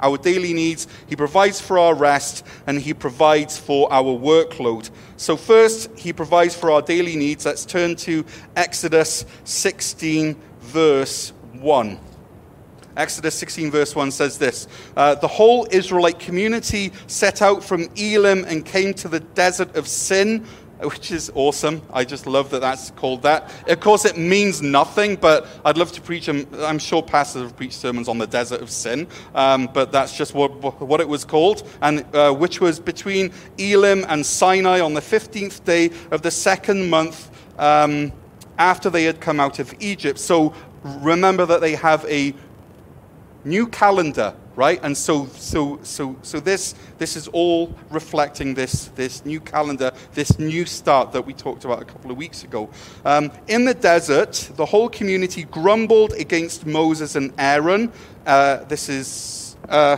our 0.02 0.18
daily 0.18 0.54
needs, 0.54 0.90
He 1.08 1.16
provides 1.16 1.62
for 1.62 1.80
our 1.80 1.96
rest, 1.96 2.46
and 2.68 2.82
He 2.82 2.94
provides 2.94 3.58
for 3.58 3.88
our 3.90 4.04
workload. 4.04 4.90
So, 5.16 5.38
first, 5.38 5.98
He 5.98 6.12
provides 6.12 6.58
for 6.58 6.72
our 6.72 6.82
daily 6.82 7.16
needs. 7.16 7.46
Let's 7.46 7.66
turn 7.66 7.96
to 8.04 8.26
Exodus 8.58 9.26
16, 9.46 10.36
verse 10.60 11.32
1. 11.54 12.15
Exodus 12.98 13.36
16, 13.36 13.72
verse 13.72 13.96
1 13.96 14.12
says 14.12 14.38
this 14.38 14.68
uh, 14.96 15.16
The 15.16 15.28
whole 15.28 15.68
Israelite 15.72 16.20
community 16.20 16.92
set 17.08 17.42
out 17.42 17.64
from 17.64 17.90
Elim 17.96 18.46
and 18.46 18.66
came 18.66 18.94
to 18.96 19.08
the 19.08 19.20
desert 19.20 19.76
of 19.76 19.88
Sin, 19.88 20.46
which 20.80 21.12
is 21.12 21.32
awesome. 21.36 21.82
I 21.92 22.06
just 22.06 22.28
love 22.28 22.50
that 22.52 22.62
that's 22.62 22.92
called 22.92 23.24
that. 23.24 23.52
Of 23.68 23.80
course, 23.80 24.06
it 24.06 24.18
means 24.18 24.62
nothing, 24.62 25.16
but 25.16 25.48
I'd 25.64 25.78
love 25.78 25.92
to 25.94 26.02
preach. 26.02 26.28
I'm 26.30 26.80
sure 26.80 27.02
pastors 27.02 27.44
have 27.44 27.56
preached 27.56 27.76
sermons 27.76 28.08
on 28.08 28.18
the 28.18 28.28
desert 28.28 28.62
of 28.62 28.70
sin, 28.70 29.08
um, 29.34 29.70
but 29.74 29.92
that's 29.92 30.18
just 30.18 30.34
what, 30.34 30.80
what 30.82 31.02
it 31.02 31.08
was 31.08 31.26
called, 31.26 31.68
and 31.82 32.06
uh, 32.16 32.32
which 32.32 32.62
was 32.62 32.80
between 32.80 33.32
Elim 33.58 34.06
and 34.08 34.26
Sinai 34.26 34.80
on 34.80 34.94
the 34.94 35.02
15th 35.02 35.64
day 35.64 35.92
of 36.12 36.22
the 36.22 36.32
second 36.32 36.90
month. 36.90 37.32
Um, 37.58 38.12
after 38.58 38.90
they 38.90 39.04
had 39.04 39.20
come 39.20 39.40
out 39.40 39.60
of 39.60 39.74
Egypt. 39.80 40.20
So 40.20 40.54
remember 40.84 41.46
that 41.46 41.62
they 41.62 41.76
have 41.76 42.06
a 42.06 42.34
new 43.46 43.68
calendar, 43.68 44.34
right? 44.56 44.80
And 44.84 44.98
so, 44.98 45.28
so, 45.28 45.80
so, 45.84 46.16
so 46.24 46.40
this, 46.40 46.76
this 46.98 47.16
is 47.16 47.28
all 47.30 47.74
reflecting 47.90 48.54
this, 48.54 48.88
this 48.96 49.24
new 49.26 49.40
calendar, 49.40 49.92
this 50.14 50.38
new 50.40 50.66
start 50.66 51.12
that 51.14 51.26
we 51.26 51.34
talked 51.34 51.64
about 51.64 51.82
a 51.82 51.86
couple 51.86 52.12
of 52.12 52.18
weeks 52.18 52.44
ago. 52.44 52.70
Um, 53.06 53.32
in 53.48 53.66
the 53.66 53.74
desert, 53.74 54.50
the 54.56 54.66
whole 54.66 54.90
community 54.90 55.44
grumbled 55.44 56.14
against 56.14 56.66
Moses 56.66 57.16
and 57.16 57.34
Aaron. 57.38 57.92
Uh, 58.26 58.64
this 58.66 58.90
is, 58.90 59.56
uh, 59.70 59.98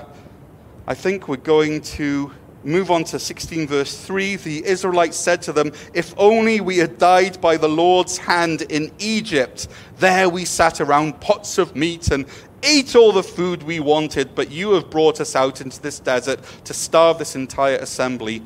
I 0.86 0.94
think 0.94 1.27
we're 1.27 1.38
going 1.38 1.82
to 1.82 2.32
move 2.63 2.92
on 2.92 3.04
to 3.06 3.18
16 3.18 3.68
verse 3.68 3.98
3 4.06 4.36
the 4.38 4.66
israelites 4.66 5.16
said 5.16 5.42
to 5.42 5.54
them 5.54 5.72
if 5.94 6.13
only 6.18 6.60
we 6.60 6.77
had 6.77 6.98
died 6.98 7.39
by 7.39 7.56
the 7.56 7.68
lord's 7.68 8.18
hand 8.18 8.63
in 8.63 8.92
egypt 9.00 9.68
there 10.00 10.27
we 10.27 10.44
sat 10.44 10.82
around 10.82 11.20
pots 11.22 11.58
of 11.58 11.75
meat 11.75 12.12
and 12.12 12.25
ate 12.64 12.96
all 12.96 13.12
the 13.12 13.24
food 13.24 13.64
we 13.64 13.80
wanted, 13.80 14.36
but 14.36 14.52
you 14.52 14.72
have 14.72 14.90
brought 14.90 15.22
us 15.22 15.36
out 15.36 15.62
into 15.62 15.82
this 15.82 16.00
desert 16.00 16.40
to 16.66 16.74
starve 16.74 17.20
this 17.20 17.36
entire 17.36 17.78
assembly 17.78 18.42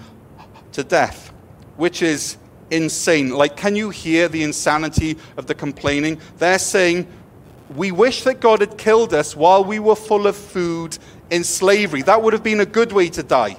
to 0.73 0.83
death, 0.83 1.31
which 1.77 2.01
is 2.01 2.37
insane. 2.69 3.29
Like, 3.29 3.57
can 3.57 3.75
you 3.75 3.89
hear 3.89 4.27
the 4.27 4.43
insanity 4.43 5.17
of 5.37 5.47
the 5.47 5.55
complaining? 5.55 6.19
They're 6.37 6.59
saying, 6.59 7.07
We 7.75 7.91
wish 7.91 8.23
that 8.23 8.39
God 8.39 8.61
had 8.61 8.77
killed 8.77 9.13
us 9.13 9.35
while 9.35 9.63
we 9.63 9.79
were 9.79 9.95
full 9.95 10.27
of 10.27 10.35
food 10.35 10.97
in 11.29 11.43
slavery. 11.43 12.01
That 12.01 12.21
would 12.21 12.33
have 12.33 12.43
been 12.43 12.59
a 12.59 12.65
good 12.65 12.91
way 12.91 13.09
to 13.09 13.23
die. 13.23 13.57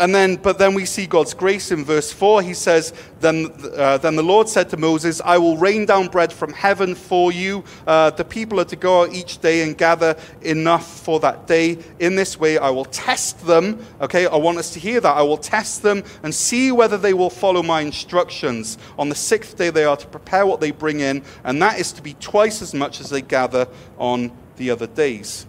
And 0.00 0.14
then, 0.14 0.36
but 0.36 0.58
then 0.58 0.72
we 0.72 0.86
see 0.86 1.06
God's 1.06 1.34
grace 1.34 1.70
in 1.70 1.84
verse 1.84 2.10
4. 2.10 2.40
He 2.40 2.54
says, 2.54 2.94
Then, 3.20 3.52
uh, 3.76 3.98
then 3.98 4.16
the 4.16 4.22
Lord 4.22 4.48
said 4.48 4.70
to 4.70 4.78
Moses, 4.78 5.20
I 5.22 5.36
will 5.36 5.58
rain 5.58 5.84
down 5.84 6.08
bread 6.08 6.32
from 6.32 6.54
heaven 6.54 6.94
for 6.94 7.30
you. 7.30 7.64
Uh, 7.86 8.08
the 8.08 8.24
people 8.24 8.58
are 8.60 8.64
to 8.64 8.76
go 8.76 9.02
out 9.02 9.12
each 9.12 9.42
day 9.42 9.62
and 9.62 9.76
gather 9.76 10.16
enough 10.40 11.00
for 11.00 11.20
that 11.20 11.46
day. 11.46 11.76
In 11.98 12.16
this 12.16 12.40
way, 12.40 12.56
I 12.56 12.70
will 12.70 12.86
test 12.86 13.46
them. 13.46 13.84
Okay, 14.00 14.26
I 14.26 14.36
want 14.36 14.56
us 14.56 14.72
to 14.72 14.80
hear 14.80 15.02
that. 15.02 15.16
I 15.16 15.20
will 15.20 15.36
test 15.36 15.82
them 15.82 16.02
and 16.22 16.34
see 16.34 16.72
whether 16.72 16.96
they 16.96 17.12
will 17.12 17.28
follow 17.28 17.62
my 17.62 17.82
instructions. 17.82 18.78
On 18.98 19.10
the 19.10 19.14
sixth 19.14 19.58
day, 19.58 19.68
they 19.68 19.84
are 19.84 19.98
to 19.98 20.06
prepare 20.06 20.46
what 20.46 20.62
they 20.62 20.70
bring 20.70 21.00
in, 21.00 21.22
and 21.44 21.60
that 21.60 21.78
is 21.78 21.92
to 21.92 22.00
be 22.00 22.14
twice 22.14 22.62
as 22.62 22.72
much 22.72 23.00
as 23.02 23.10
they 23.10 23.20
gather 23.20 23.68
on 23.98 24.32
the 24.56 24.70
other 24.70 24.86
days. 24.86 25.46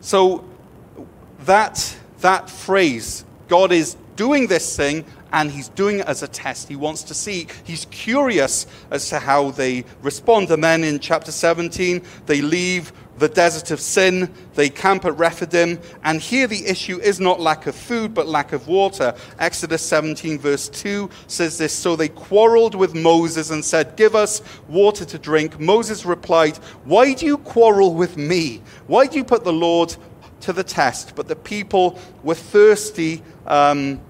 So, 0.00 0.44
that 1.40 1.96
that 2.24 2.48
phrase, 2.48 3.22
God 3.48 3.70
is 3.70 3.96
doing 4.16 4.46
this 4.46 4.76
thing 4.76 5.04
and 5.32 5.50
he's 5.50 5.68
doing 5.68 5.98
it 5.98 6.06
as 6.06 6.22
a 6.22 6.28
test. 6.28 6.68
He 6.68 6.76
wants 6.76 7.02
to 7.04 7.14
see, 7.14 7.48
he's 7.64 7.86
curious 7.90 8.66
as 8.90 9.10
to 9.10 9.18
how 9.18 9.50
they 9.50 9.84
respond. 10.00 10.50
And 10.50 10.64
then 10.64 10.84
in 10.84 11.00
chapter 11.00 11.30
17, 11.30 12.02
they 12.24 12.40
leave 12.40 12.92
the 13.18 13.28
desert 13.28 13.70
of 13.70 13.80
sin, 13.80 14.32
they 14.54 14.68
camp 14.68 15.04
at 15.04 15.16
Rephidim, 15.16 15.78
and 16.02 16.20
here 16.20 16.46
the 16.46 16.66
issue 16.66 16.98
is 16.98 17.20
not 17.20 17.38
lack 17.38 17.66
of 17.66 17.74
food, 17.76 18.12
but 18.12 18.26
lack 18.26 18.52
of 18.52 18.66
water. 18.66 19.14
Exodus 19.38 19.82
17, 19.82 20.38
verse 20.38 20.68
2 20.68 21.08
says 21.26 21.58
this 21.58 21.72
So 21.72 21.94
they 21.94 22.08
quarreled 22.08 22.74
with 22.74 22.94
Moses 22.94 23.50
and 23.50 23.64
said, 23.64 23.96
Give 23.96 24.16
us 24.16 24.42
water 24.68 25.04
to 25.04 25.18
drink. 25.18 25.60
Moses 25.60 26.04
replied, 26.04 26.56
Why 26.84 27.12
do 27.12 27.26
you 27.26 27.38
quarrel 27.38 27.94
with 27.94 28.16
me? 28.16 28.62
Why 28.86 29.06
do 29.06 29.16
you 29.16 29.24
put 29.24 29.44
the 29.44 29.52
Lord 29.52 29.94
to 30.44 30.52
the 30.52 30.64
test, 30.64 31.14
but 31.16 31.26
the 31.26 31.36
people 31.36 31.98
were 32.22 32.34
thirsty 32.34 33.22
um, 33.46 34.00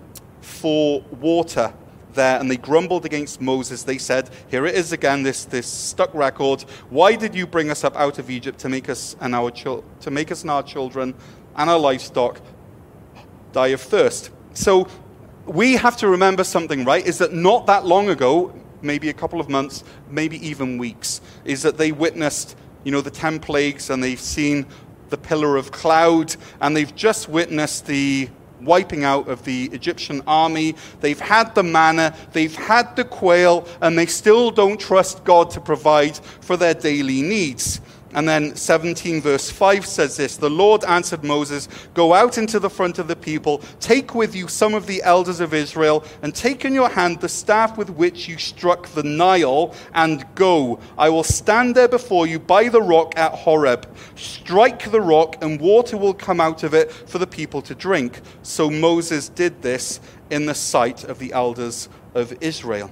for 0.41 1.01
water 1.21 1.73
there 2.15 2.39
and 2.39 2.51
they 2.51 2.57
grumbled 2.57 3.05
against 3.05 3.41
Moses. 3.41 3.83
They 3.83 3.99
said, 3.99 4.31
Here 4.49 4.67
it 4.67 4.75
is 4.75 4.93
again, 4.93 5.23
this, 5.23 5.45
this 5.45 5.67
stuck 5.67 6.13
record. 6.15 6.63
Why 6.91 7.17
did 7.17 7.35
you 7.35 7.47
bring 7.47 7.71
us 7.71 7.85
up 7.85 7.97
out 7.97 8.19
of 8.19 8.31
Egypt 8.31 8.59
to 8.61 8.69
make 8.69 8.89
us 8.89 9.17
and 9.21 9.35
our 9.35 9.51
chil- 9.51 9.85
to 10.01 10.11
make 10.11 10.31
us 10.33 10.43
and 10.43 10.51
our 10.51 10.63
children 10.63 11.15
and 11.57 11.71
our 11.71 11.79
livestock 11.79 12.41
die 13.53 13.69
of 13.69 13.81
thirst? 13.81 14.31
So 14.55 14.89
we 15.47 15.75
have 15.75 15.97
to 15.99 16.09
remember 16.09 16.45
something, 16.45 16.85
right? 16.85 17.05
Is 17.07 17.19
that 17.19 17.33
not 17.33 17.67
that 17.67 17.85
long 17.85 18.09
ago, 18.09 18.55
maybe 18.83 19.09
a 19.09 19.15
couple 19.15 19.41
of 19.41 19.49
months, 19.49 19.85
maybe 20.11 20.45
even 20.47 20.79
weeks, 20.79 21.21
is 21.45 21.63
that 21.63 21.79
they 21.79 21.93
witnessed, 21.93 22.57
you 22.83 22.93
know, 22.93 23.01
the 23.01 23.11
ten 23.11 23.39
plagues 23.39 23.91
and 23.91 24.03
they've 24.03 24.21
seen 24.21 24.67
the 25.11 25.19
pillar 25.19 25.57
of 25.57 25.73
cloud, 25.73 26.37
and 26.61 26.77
they've 26.77 26.95
just 26.95 27.29
witnessed 27.29 27.87
the 27.87 28.29
wiping 28.61 29.05
out 29.05 29.29
of 29.29 29.45
the 29.45 29.65
Egyptian 29.73 30.23
army. 30.27 30.75
They've 31.01 31.21
had 31.21 31.55
the 31.55 31.63
manna, 31.63 32.15
they've 32.33 32.55
had 32.55 32.97
the 32.97 33.05
quail, 33.05 33.69
and 33.81 33.99
they 33.99 34.07
still 34.07 34.51
don't 34.51 34.81
trust 34.81 35.25
God 35.25 35.51
to 35.51 35.61
provide 35.61 36.17
for 36.17 36.57
their 36.57 36.75
daily 36.75 37.23
needs. 37.23 37.81
And 38.15 38.29
then 38.29 38.55
17 38.55 39.21
verse 39.21 39.51
5 39.51 39.85
says 39.85 40.17
this 40.17 40.37
The 40.37 40.49
Lord 40.49 40.85
answered 40.85 41.25
Moses, 41.25 41.69
Go 41.95 42.15
out 42.15 42.39
into 42.39 42.61
the 42.61 42.71
front 42.71 42.99
of 42.99 43.09
the 43.09 43.17
people, 43.17 43.59
take 43.81 44.15
with 44.15 44.35
you 44.35 44.49
some 44.49 44.75
of 44.75 44.87
the 44.87 45.03
elders 45.03 45.41
of 45.41 45.53
Israel, 45.53 46.05
and 46.23 46.35
take 46.35 46.65
in 46.65 46.73
your 46.73 46.89
hand 46.89 47.21
the 47.21 47.29
staff 47.29 47.77
with 47.77 47.91
which 47.91 48.29
you 48.29 48.39
struck 48.39 48.87
the 48.89 49.03
Nile, 49.03 49.75
and 49.95 50.25
go. 50.35 50.79
I 50.97 51.09
will 51.09 51.25
stand 51.25 51.75
there 51.75 51.89
before 51.89 52.27
you 52.27 52.39
by 52.39 52.69
the 52.69 52.83
rock 52.83 53.19
at 53.19 53.33
Horeb. 53.33 53.87
Strike 54.15 54.91
the 54.91 55.01
rock, 55.01 55.43
and 55.43 55.61
water 55.61 55.97
will 55.97 56.15
come 56.15 56.41
out 56.41 56.63
of 56.63 56.73
it 56.73 56.93
for 56.93 57.19
the 57.19 57.27
people 57.27 57.63
to 57.63 57.75
drink. 57.75 58.21
So 58.43 58.71
Moses 58.71 59.29
did 59.29 59.63
this 59.63 60.01
in 60.31 60.47
the 60.47 60.55
sight 60.55 61.05
of 61.05 61.19
the 61.19 61.33
elders 61.33 61.89
of 62.15 62.33
Israel. 62.41 62.91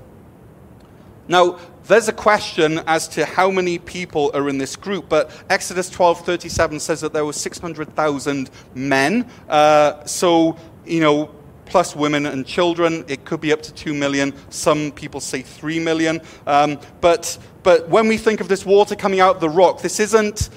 Now, 1.28 1.58
there's 1.86 2.08
a 2.08 2.12
question 2.12 2.80
as 2.86 3.08
to 3.08 3.24
how 3.24 3.50
many 3.50 3.78
people 3.78 4.30
are 4.34 4.48
in 4.48 4.58
this 4.58 4.76
group, 4.76 5.08
but 5.08 5.30
Exodus 5.50 5.90
12:37 5.90 6.80
says 6.80 7.00
that 7.00 7.12
there 7.12 7.24
were 7.24 7.32
600,000 7.32 8.50
men. 8.74 9.26
Uh, 9.48 10.04
so, 10.04 10.56
you 10.86 11.00
know, 11.00 11.30
plus 11.66 11.96
women 11.96 12.26
and 12.26 12.46
children, 12.46 13.04
it 13.08 13.24
could 13.24 13.40
be 13.40 13.52
up 13.52 13.62
to 13.62 13.72
2 13.72 13.94
million. 13.94 14.32
Some 14.50 14.92
people 14.92 15.20
say 15.20 15.42
3 15.42 15.80
million. 15.80 16.20
Um, 16.46 16.78
but, 17.00 17.38
but 17.62 17.88
when 17.88 18.08
we 18.08 18.18
think 18.18 18.40
of 18.40 18.48
this 18.48 18.66
water 18.66 18.94
coming 18.94 19.20
out 19.20 19.36
of 19.36 19.40
the 19.40 19.48
rock, 19.48 19.80
this 19.80 19.98
isn't 19.98 20.50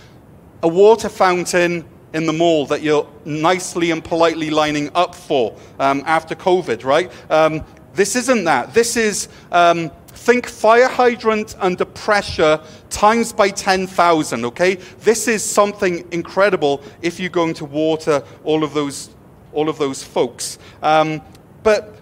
a 0.62 0.68
water 0.68 1.10
fountain 1.10 1.86
in 2.14 2.26
the 2.26 2.34
mall 2.34 2.66
that 2.66 2.82
you're 2.82 3.08
nicely 3.24 3.92
and 3.92 4.04
politely 4.04 4.50
lining 4.50 4.90
up 4.96 5.16
for 5.16 5.56
um, 5.80 6.04
after 6.06 6.36
COVID, 6.36 6.84
right? 6.84 7.12
Um, 7.30 7.64
this 7.94 8.16
isn't 8.16 8.44
that. 8.44 8.74
This 8.74 8.98
is 8.98 9.30
um, 9.52 9.92
think 10.16 10.48
fire 10.48 10.88
hydrant 10.88 11.56
under 11.60 11.86
pressure 11.86 12.60
times 12.90 13.34
by 13.34 13.50
10,000, 13.50 14.46
okay? 14.46 14.76
This 15.02 15.28
is 15.28 15.44
something 15.44 16.08
incredible 16.12 16.82
if 17.02 17.20
you're 17.20 17.30
going 17.30 17.54
to 17.56 17.66
water 17.66 18.24
all 18.44 18.64
of 18.64 18.74
those, 18.74 19.10
all 19.54 19.70
of 19.70 19.78
those 19.78 20.04
folks. 20.04 20.58
Um, 20.82 21.22
but 21.64 21.96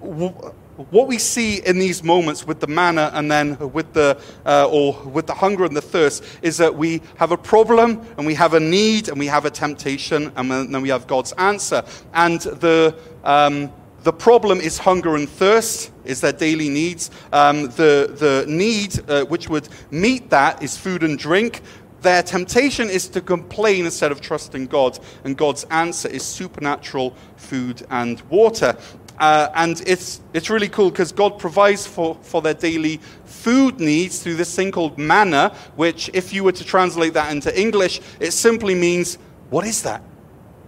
w- 0.00 0.52
what 0.90 1.06
we 1.06 1.18
see 1.18 1.60
in 1.64 1.78
these 1.78 2.02
moments 2.02 2.46
with 2.46 2.60
the 2.60 2.66
manna 2.66 3.10
and 3.14 3.30
then 3.30 3.56
with 3.72 3.92
the 3.92 4.20
uh, 4.44 4.68
or 4.68 5.00
with 5.04 5.26
the 5.26 5.34
hunger 5.34 5.64
and 5.64 5.76
the 5.76 5.80
thirst 5.80 6.24
is 6.42 6.56
that 6.56 6.74
we 6.74 7.00
have 7.16 7.30
a 7.30 7.36
problem 7.36 8.04
and 8.16 8.26
we 8.26 8.34
have 8.34 8.54
a 8.54 8.60
need 8.60 9.08
and 9.08 9.18
we 9.18 9.26
have 9.26 9.44
a 9.44 9.50
temptation 9.50 10.32
and 10.36 10.50
then 10.50 10.82
we 10.82 10.88
have 10.88 11.06
God's 11.06 11.32
answer 11.32 11.84
and 12.12 12.40
the 12.40 12.96
um, 13.22 13.72
the 14.04 14.12
problem 14.12 14.60
is 14.60 14.78
hunger 14.78 15.16
and 15.16 15.28
thirst, 15.28 15.90
is 16.04 16.20
their 16.20 16.32
daily 16.32 16.68
needs. 16.68 17.10
Um, 17.32 17.64
the, 17.70 18.14
the 18.18 18.44
need 18.46 19.00
uh, 19.10 19.24
which 19.24 19.48
would 19.48 19.68
meet 19.90 20.28
that 20.28 20.62
is 20.62 20.76
food 20.76 21.02
and 21.02 21.18
drink. 21.18 21.62
Their 22.02 22.22
temptation 22.22 22.90
is 22.90 23.08
to 23.08 23.22
complain 23.22 23.86
instead 23.86 24.12
of 24.12 24.20
trusting 24.20 24.66
God, 24.66 24.98
and 25.24 25.38
God's 25.38 25.64
answer 25.70 26.06
is 26.08 26.22
supernatural 26.22 27.16
food 27.36 27.86
and 27.88 28.20
water. 28.28 28.76
Uh, 29.18 29.48
and 29.54 29.82
it's, 29.86 30.20
it's 30.34 30.50
really 30.50 30.68
cool 30.68 30.90
because 30.90 31.10
God 31.10 31.38
provides 31.38 31.86
for, 31.86 32.18
for 32.20 32.42
their 32.42 32.52
daily 32.52 32.98
food 33.24 33.80
needs 33.80 34.22
through 34.22 34.34
this 34.34 34.54
thing 34.54 34.70
called 34.70 34.98
manna, 34.98 35.54
which, 35.76 36.10
if 36.12 36.34
you 36.34 36.44
were 36.44 36.52
to 36.52 36.64
translate 36.64 37.14
that 37.14 37.32
into 37.32 37.58
English, 37.58 38.02
it 38.20 38.32
simply 38.32 38.74
means, 38.74 39.16
What 39.48 39.64
is 39.66 39.82
that? 39.82 40.02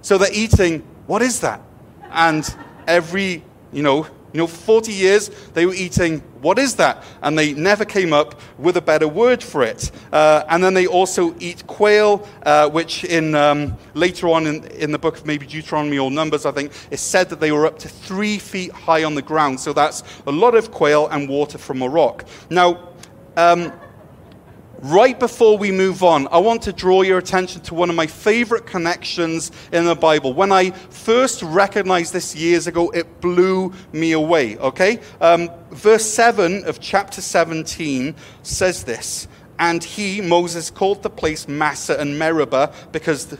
So 0.00 0.16
they're 0.16 0.32
eating, 0.32 0.80
What 1.06 1.20
is 1.20 1.40
that? 1.40 1.60
And 2.12 2.56
every, 2.86 3.42
you 3.72 3.82
know, 3.82 4.06
you 4.32 4.42
know, 4.42 4.46
40 4.46 4.92
years 4.92 5.30
they 5.54 5.64
were 5.64 5.72
eating, 5.72 6.20
what 6.42 6.58
is 6.58 6.76
that? 6.76 7.02
And 7.22 7.38
they 7.38 7.54
never 7.54 7.86
came 7.86 8.12
up 8.12 8.38
with 8.58 8.76
a 8.76 8.82
better 8.82 9.08
word 9.08 9.42
for 9.42 9.62
it. 9.62 9.90
Uh, 10.12 10.44
and 10.50 10.62
then 10.62 10.74
they 10.74 10.86
also 10.86 11.34
eat 11.38 11.66
quail, 11.66 12.28
uh, 12.42 12.68
which 12.68 13.04
in 13.04 13.34
um, 13.34 13.76
later 13.94 14.28
on 14.28 14.46
in, 14.46 14.64
in 14.72 14.92
the 14.92 14.98
book 14.98 15.16
of 15.16 15.26
maybe 15.26 15.46
Deuteronomy 15.46 15.98
or 15.98 16.10
Numbers, 16.10 16.44
I 16.44 16.52
think, 16.52 16.72
it's 16.90 17.00
said 17.00 17.30
that 17.30 17.40
they 17.40 17.50
were 17.50 17.64
up 17.64 17.78
to 17.78 17.88
three 17.88 18.38
feet 18.38 18.72
high 18.72 19.04
on 19.04 19.14
the 19.14 19.22
ground. 19.22 19.58
So 19.58 19.72
that's 19.72 20.02
a 20.26 20.32
lot 20.32 20.54
of 20.54 20.70
quail 20.70 21.08
and 21.08 21.30
water 21.30 21.56
from 21.56 21.80
a 21.80 21.88
rock. 21.88 22.26
Now, 22.50 22.90
um, 23.38 23.72
Right 24.80 25.18
before 25.18 25.56
we 25.56 25.72
move 25.72 26.02
on, 26.02 26.28
I 26.28 26.36
want 26.36 26.62
to 26.62 26.72
draw 26.72 27.00
your 27.00 27.16
attention 27.16 27.62
to 27.62 27.74
one 27.74 27.88
of 27.88 27.96
my 27.96 28.06
favorite 28.06 28.66
connections 28.66 29.50
in 29.72 29.86
the 29.86 29.94
Bible. 29.94 30.34
When 30.34 30.52
I 30.52 30.70
first 30.70 31.42
recognized 31.42 32.12
this 32.12 32.36
years 32.36 32.66
ago, 32.66 32.90
it 32.90 33.22
blew 33.22 33.72
me 33.92 34.12
away, 34.12 34.58
okay? 34.58 35.00
Um, 35.22 35.50
verse 35.70 36.04
7 36.04 36.64
of 36.64 36.78
chapter 36.78 37.22
17 37.22 38.14
says 38.42 38.84
this 38.84 39.28
And 39.58 39.82
he, 39.82 40.20
Moses, 40.20 40.70
called 40.70 41.02
the 41.02 41.10
place 41.10 41.48
Massah 41.48 41.98
and 41.98 42.18
Meribah 42.18 42.70
because 42.92 43.26
the, 43.26 43.38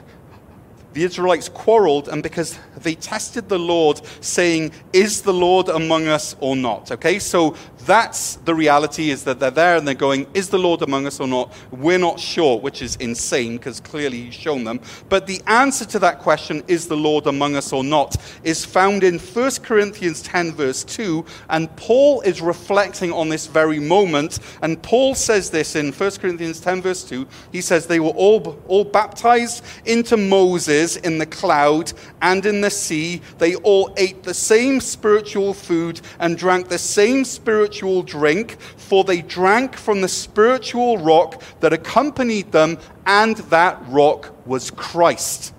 the 0.94 1.04
Israelites 1.04 1.50
quarreled 1.50 2.08
and 2.08 2.22
because 2.22 2.58
they 2.78 2.94
tested 2.94 3.50
the 3.50 3.58
Lord, 3.58 4.00
saying, 4.22 4.72
Is 4.94 5.20
the 5.20 5.34
Lord 5.34 5.68
among 5.68 6.06
us 6.06 6.34
or 6.40 6.56
not? 6.56 6.90
Okay, 6.92 7.18
so 7.18 7.56
that's 7.86 8.36
the 8.36 8.54
reality 8.54 9.10
is 9.10 9.24
that 9.24 9.38
they're 9.38 9.50
there 9.50 9.76
and 9.76 9.86
they're 9.86 9.94
going, 9.94 10.26
Is 10.34 10.50
the 10.50 10.58
Lord 10.58 10.82
among 10.82 11.06
us 11.06 11.20
or 11.20 11.28
not? 11.28 11.52
We're 11.70 11.98
not 11.98 12.18
sure, 12.18 12.58
which 12.58 12.82
is 12.82 12.96
insane 12.96 13.56
because 13.56 13.80
clearly 13.80 14.24
He's 14.24 14.34
shown 14.34 14.64
them. 14.64 14.80
But 15.08 15.26
the 15.26 15.40
answer 15.46 15.84
to 15.86 15.98
that 16.00 16.18
question, 16.18 16.64
Is 16.66 16.88
the 16.88 16.96
Lord 16.96 17.26
among 17.26 17.54
us 17.54 17.72
or 17.72 17.84
not, 17.84 18.16
is 18.42 18.64
found 18.64 19.04
in 19.04 19.18
1 19.18 19.50
Corinthians 19.62 20.22
10, 20.22 20.52
verse 20.52 20.84
2. 20.84 21.24
And 21.48 21.74
Paul 21.76 22.20
is 22.22 22.40
reflecting 22.40 23.12
on 23.12 23.28
this 23.28 23.46
very 23.46 23.78
moment. 23.78 24.40
And 24.62 24.82
Paul 24.82 25.14
says 25.14 25.50
this 25.50 25.76
in 25.76 25.92
1 25.92 26.10
Corinthians 26.12 26.60
10, 26.60 26.82
verse 26.82 27.04
2. 27.04 27.26
He 27.52 27.60
says, 27.60 27.86
They 27.86 28.00
were 28.00 28.10
all, 28.10 28.60
all 28.66 28.84
baptized 28.84 29.64
into 29.84 30.16
Moses 30.16 30.96
in 30.96 31.18
the 31.18 31.26
cloud 31.26 31.92
and 32.20 32.44
in 32.44 32.60
the 32.60 32.70
sea. 32.70 33.22
They 33.38 33.54
all 33.56 33.94
ate 33.96 34.24
the 34.24 34.34
same 34.34 34.80
spiritual 34.80 35.54
food 35.54 36.00
and 36.18 36.36
drank 36.36 36.68
the 36.68 36.78
same 36.78 37.24
spiritual 37.24 37.75
spiritual 37.76 38.02
drink, 38.02 38.58
for 38.60 39.04
they 39.04 39.20
drank 39.20 39.76
from 39.76 40.00
the 40.00 40.08
spiritual 40.08 40.96
rock 40.96 41.42
that 41.60 41.74
accompanied 41.74 42.50
them, 42.50 42.78
and 43.04 43.36
that 43.50 43.78
rock 43.88 44.34
was 44.46 44.70
Christ. 44.70 45.52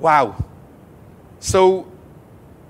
Wow. 0.00 0.44
So, 1.38 1.86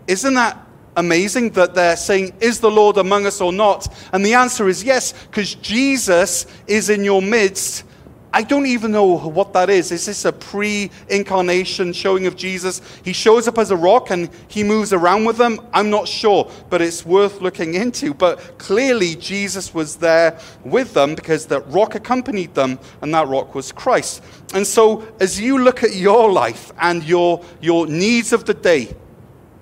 isn't 0.07 0.35
that 0.35 0.59
amazing 0.97 1.51
that 1.53 1.75
they're 1.75 1.97
saying, 1.97 2.35
Is 2.41 2.61
the 2.61 2.71
Lord 2.71 2.99
among 2.99 3.25
us 3.25 3.41
or 3.41 3.53
not? 3.53 3.89
And 4.13 4.25
the 4.25 4.35
answer 4.35 4.69
is 4.69 4.85
yes, 4.85 5.13
because 5.13 5.55
Jesus 5.55 6.47
is 6.67 6.91
in 6.91 7.03
your 7.03 7.23
midst 7.23 7.85
I 8.33 8.43
don't 8.45 8.67
even 8.67 8.93
know 8.93 9.19
what 9.19 9.53
that 9.55 9.69
is. 9.71 9.91
Is 9.91 10.07
this 10.07 10.25
a 10.25 10.33
pre 10.33 10.91
incarnation 11.09 11.93
showing 11.93 12.27
of 12.27 12.37
Jesus? 12.37 12.81
He 13.05 13.13
shows 13.13 13.49
up 13.49 13.59
as 13.59 13.73
a 13.73 13.77
rock 13.77 14.11
and 14.11 14.31
he 14.47 14.63
moves 14.63 14.93
around 14.93 15.25
with 15.25 15.37
them? 15.37 15.61
I'm 15.73 15.91
not 15.91 16.07
sure, 16.07 16.49
but 16.69 16.81
it's 16.81 17.05
worth 17.05 17.41
looking 17.41 17.75
into. 17.75 18.15
But 18.15 18.59
clearly, 18.59 19.17
Jesus 19.17 19.75
was 19.75 19.97
there 19.97 20.39
with 20.65 20.95
them 20.95 21.17
because 21.17 21.47
that 21.47 21.69
rock 21.73 21.97
accompanied 21.97 22.55
them, 22.55 22.79
and 23.03 23.13
that 23.15 23.27
rock 23.27 23.55
was 23.55 23.73
Christ. 23.73 24.23
And 24.55 24.65
so, 24.65 25.07
as 25.19 25.41
you 25.41 25.59
look 25.59 25.83
at 25.83 25.97
your 25.97 26.31
life 26.31 26.73
and 26.81 27.03
your, 27.03 27.45
your 27.61 27.89
needs 27.89 28.33
of 28.33 28.45
the 28.45 28.55
day, 28.55 28.95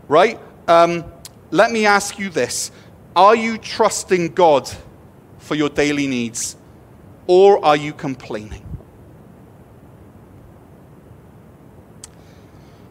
right, 0.08 0.38
um, 0.66 1.04
let 1.50 1.70
me 1.70 1.86
ask 1.86 2.18
you 2.18 2.28
this 2.28 2.70
Are 3.16 3.34
you 3.34 3.56
trusting 3.56 4.34
God 4.34 4.70
for 5.38 5.54
your 5.54 5.70
daily 5.70 6.06
needs? 6.06 6.57
Or 7.28 7.64
are 7.64 7.76
you 7.76 7.92
complaining? 7.92 8.64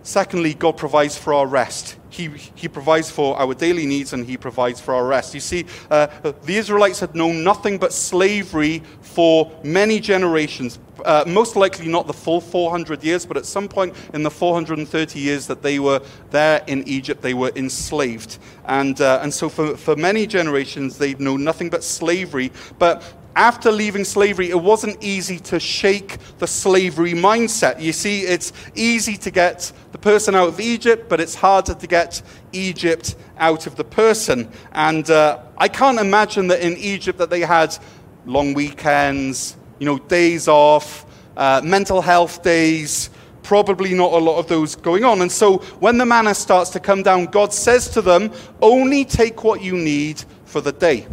Secondly, 0.04 0.54
God 0.54 0.78
provides 0.78 1.18
for 1.18 1.34
our 1.34 1.46
rest. 1.46 1.98
He, 2.10 2.30
he 2.56 2.70
provides 2.70 3.12
for 3.12 3.38
our 3.38 3.54
daily 3.54 3.86
needs 3.86 4.14
and 4.14 4.26
He 4.26 4.38
provides 4.38 4.80
for 4.80 4.94
our 4.94 5.06
rest. 5.06 5.34
You 5.34 5.42
see, 5.42 5.66
uh, 5.92 6.08
the 6.44 6.56
Israelites 6.56 7.02
had 7.02 7.14
known 7.14 7.44
nothing 7.44 7.78
but 7.78 7.92
slavery 7.92 8.84
for 9.02 9.52
many 9.64 10.00
generations. 10.00 10.80
Uh, 11.04 11.26
most 11.28 11.56
likely 11.58 11.88
not 11.90 12.08
the 12.08 12.14
full 12.14 12.40
400 12.40 13.04
years, 13.04 13.26
but 13.26 13.36
at 13.36 13.46
some 13.46 13.68
point 13.68 13.94
in 14.14 14.24
the 14.24 14.32
430 14.32 15.20
years 15.20 15.46
that 15.48 15.62
they 15.62 15.78
were 15.78 16.02
there 16.30 16.64
in 16.68 16.88
Egypt, 16.88 17.22
they 17.22 17.34
were 17.34 17.52
enslaved. 17.56 18.38
And, 18.66 19.02
uh, 19.02 19.20
and 19.22 19.34
so 19.34 19.50
for, 19.50 19.76
for 19.76 19.96
many 19.96 20.26
generations, 20.26 20.98
they'd 20.98 21.20
known 21.20 21.44
nothing 21.44 21.70
but 21.70 21.84
slavery. 21.84 22.52
But 22.80 23.04
after 23.38 23.72
leaving 23.72 24.04
slavery, 24.04 24.50
it 24.50 24.60
wasn't 24.60 25.02
easy 25.02 25.38
to 25.38 25.60
shake 25.60 26.18
the 26.40 26.48
slavery 26.48 27.14
mindset. 27.14 27.80
You 27.80 27.94
see, 27.94 28.22
it's 28.22 28.52
easy 28.74 29.16
to 29.18 29.30
get 29.30 29.72
the 29.92 30.00
person 30.00 30.34
out 30.34 30.48
of 30.48 30.60
Egypt, 30.60 31.08
but 31.08 31.22
it's 31.22 31.36
harder 31.36 31.76
to 31.76 31.88
get 31.88 32.24
Egypt 32.52 33.16
out 33.38 33.68
of 33.68 33.76
the 33.76 33.84
person. 33.84 34.50
And 34.72 35.08
uh, 35.12 35.40
I 35.56 35.68
can't 35.68 36.00
imagine 36.00 36.48
that 36.48 36.62
in 36.62 36.78
Egypt 36.78 37.20
that 37.20 37.30
they 37.30 37.42
had 37.42 37.78
long 38.26 38.56
weekends, 38.56 39.56
you 39.78 39.86
know, 39.86 40.00
days 40.00 40.48
off, 40.48 41.06
uh, 41.38 41.62
mental 41.64 42.02
health 42.02 42.42
days, 42.42 43.12
probably 43.44 43.94
not 43.94 44.14
a 44.14 44.18
lot 44.18 44.40
of 44.40 44.48
those 44.48 44.76
going 44.76 45.04
on. 45.06 45.22
And 45.22 45.32
so 45.32 45.60
when 45.80 46.00
the 46.00 46.06
manna 46.06 46.34
starts 46.34 46.72
to 46.72 46.80
come 46.80 47.04
down, 47.04 47.26
God 47.26 47.54
says 47.54 47.88
to 47.90 48.02
them, 48.02 48.32
only 48.64 49.06
take 49.06 49.44
what 49.44 49.62
you 49.62 49.78
need 49.78 50.24
for 50.46 50.60
the 50.60 50.72
day. 50.72 51.06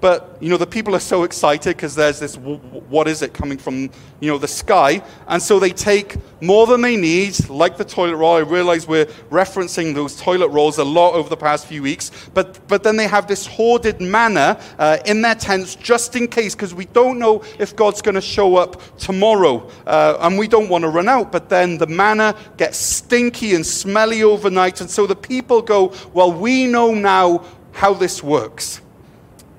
But, 0.00 0.38
you 0.40 0.48
know, 0.48 0.56
the 0.56 0.66
people 0.66 0.96
are 0.96 1.00
so 1.00 1.24
excited 1.24 1.76
because 1.76 1.94
there's 1.94 2.18
this, 2.18 2.36
what 2.36 3.06
is 3.06 3.20
it 3.20 3.34
coming 3.34 3.58
from, 3.58 3.90
you 4.20 4.30
know, 4.30 4.38
the 4.38 4.48
sky? 4.48 5.02
And 5.28 5.42
so 5.42 5.58
they 5.58 5.70
take 5.70 6.16
more 6.40 6.66
than 6.66 6.80
they 6.80 6.96
need, 6.96 7.50
like 7.50 7.76
the 7.76 7.84
toilet 7.84 8.16
roll. 8.16 8.36
I 8.36 8.40
realize 8.40 8.88
we're 8.88 9.06
referencing 9.30 9.94
those 9.94 10.16
toilet 10.16 10.48
rolls 10.48 10.78
a 10.78 10.84
lot 10.84 11.12
over 11.12 11.28
the 11.28 11.36
past 11.36 11.66
few 11.66 11.82
weeks. 11.82 12.10
But, 12.32 12.66
but 12.66 12.82
then 12.82 12.96
they 12.96 13.08
have 13.08 13.26
this 13.26 13.46
hoarded 13.46 14.00
manna 14.00 14.58
uh, 14.78 14.98
in 15.04 15.20
their 15.20 15.34
tents 15.34 15.74
just 15.74 16.16
in 16.16 16.28
case, 16.28 16.54
because 16.54 16.74
we 16.74 16.86
don't 16.86 17.18
know 17.18 17.44
if 17.58 17.76
God's 17.76 18.00
going 18.00 18.14
to 18.14 18.22
show 18.22 18.56
up 18.56 18.80
tomorrow. 18.96 19.68
Uh, 19.86 20.16
and 20.20 20.38
we 20.38 20.48
don't 20.48 20.70
want 20.70 20.82
to 20.82 20.88
run 20.88 21.08
out. 21.08 21.30
But 21.30 21.50
then 21.50 21.76
the 21.76 21.86
manna 21.86 22.34
gets 22.56 22.78
stinky 22.78 23.54
and 23.54 23.66
smelly 23.66 24.22
overnight. 24.22 24.80
And 24.80 24.88
so 24.88 25.06
the 25.06 25.16
people 25.16 25.60
go, 25.60 25.92
well, 26.14 26.32
we 26.32 26.66
know 26.66 26.94
now 26.94 27.44
how 27.72 27.92
this 27.92 28.22
works 28.22 28.80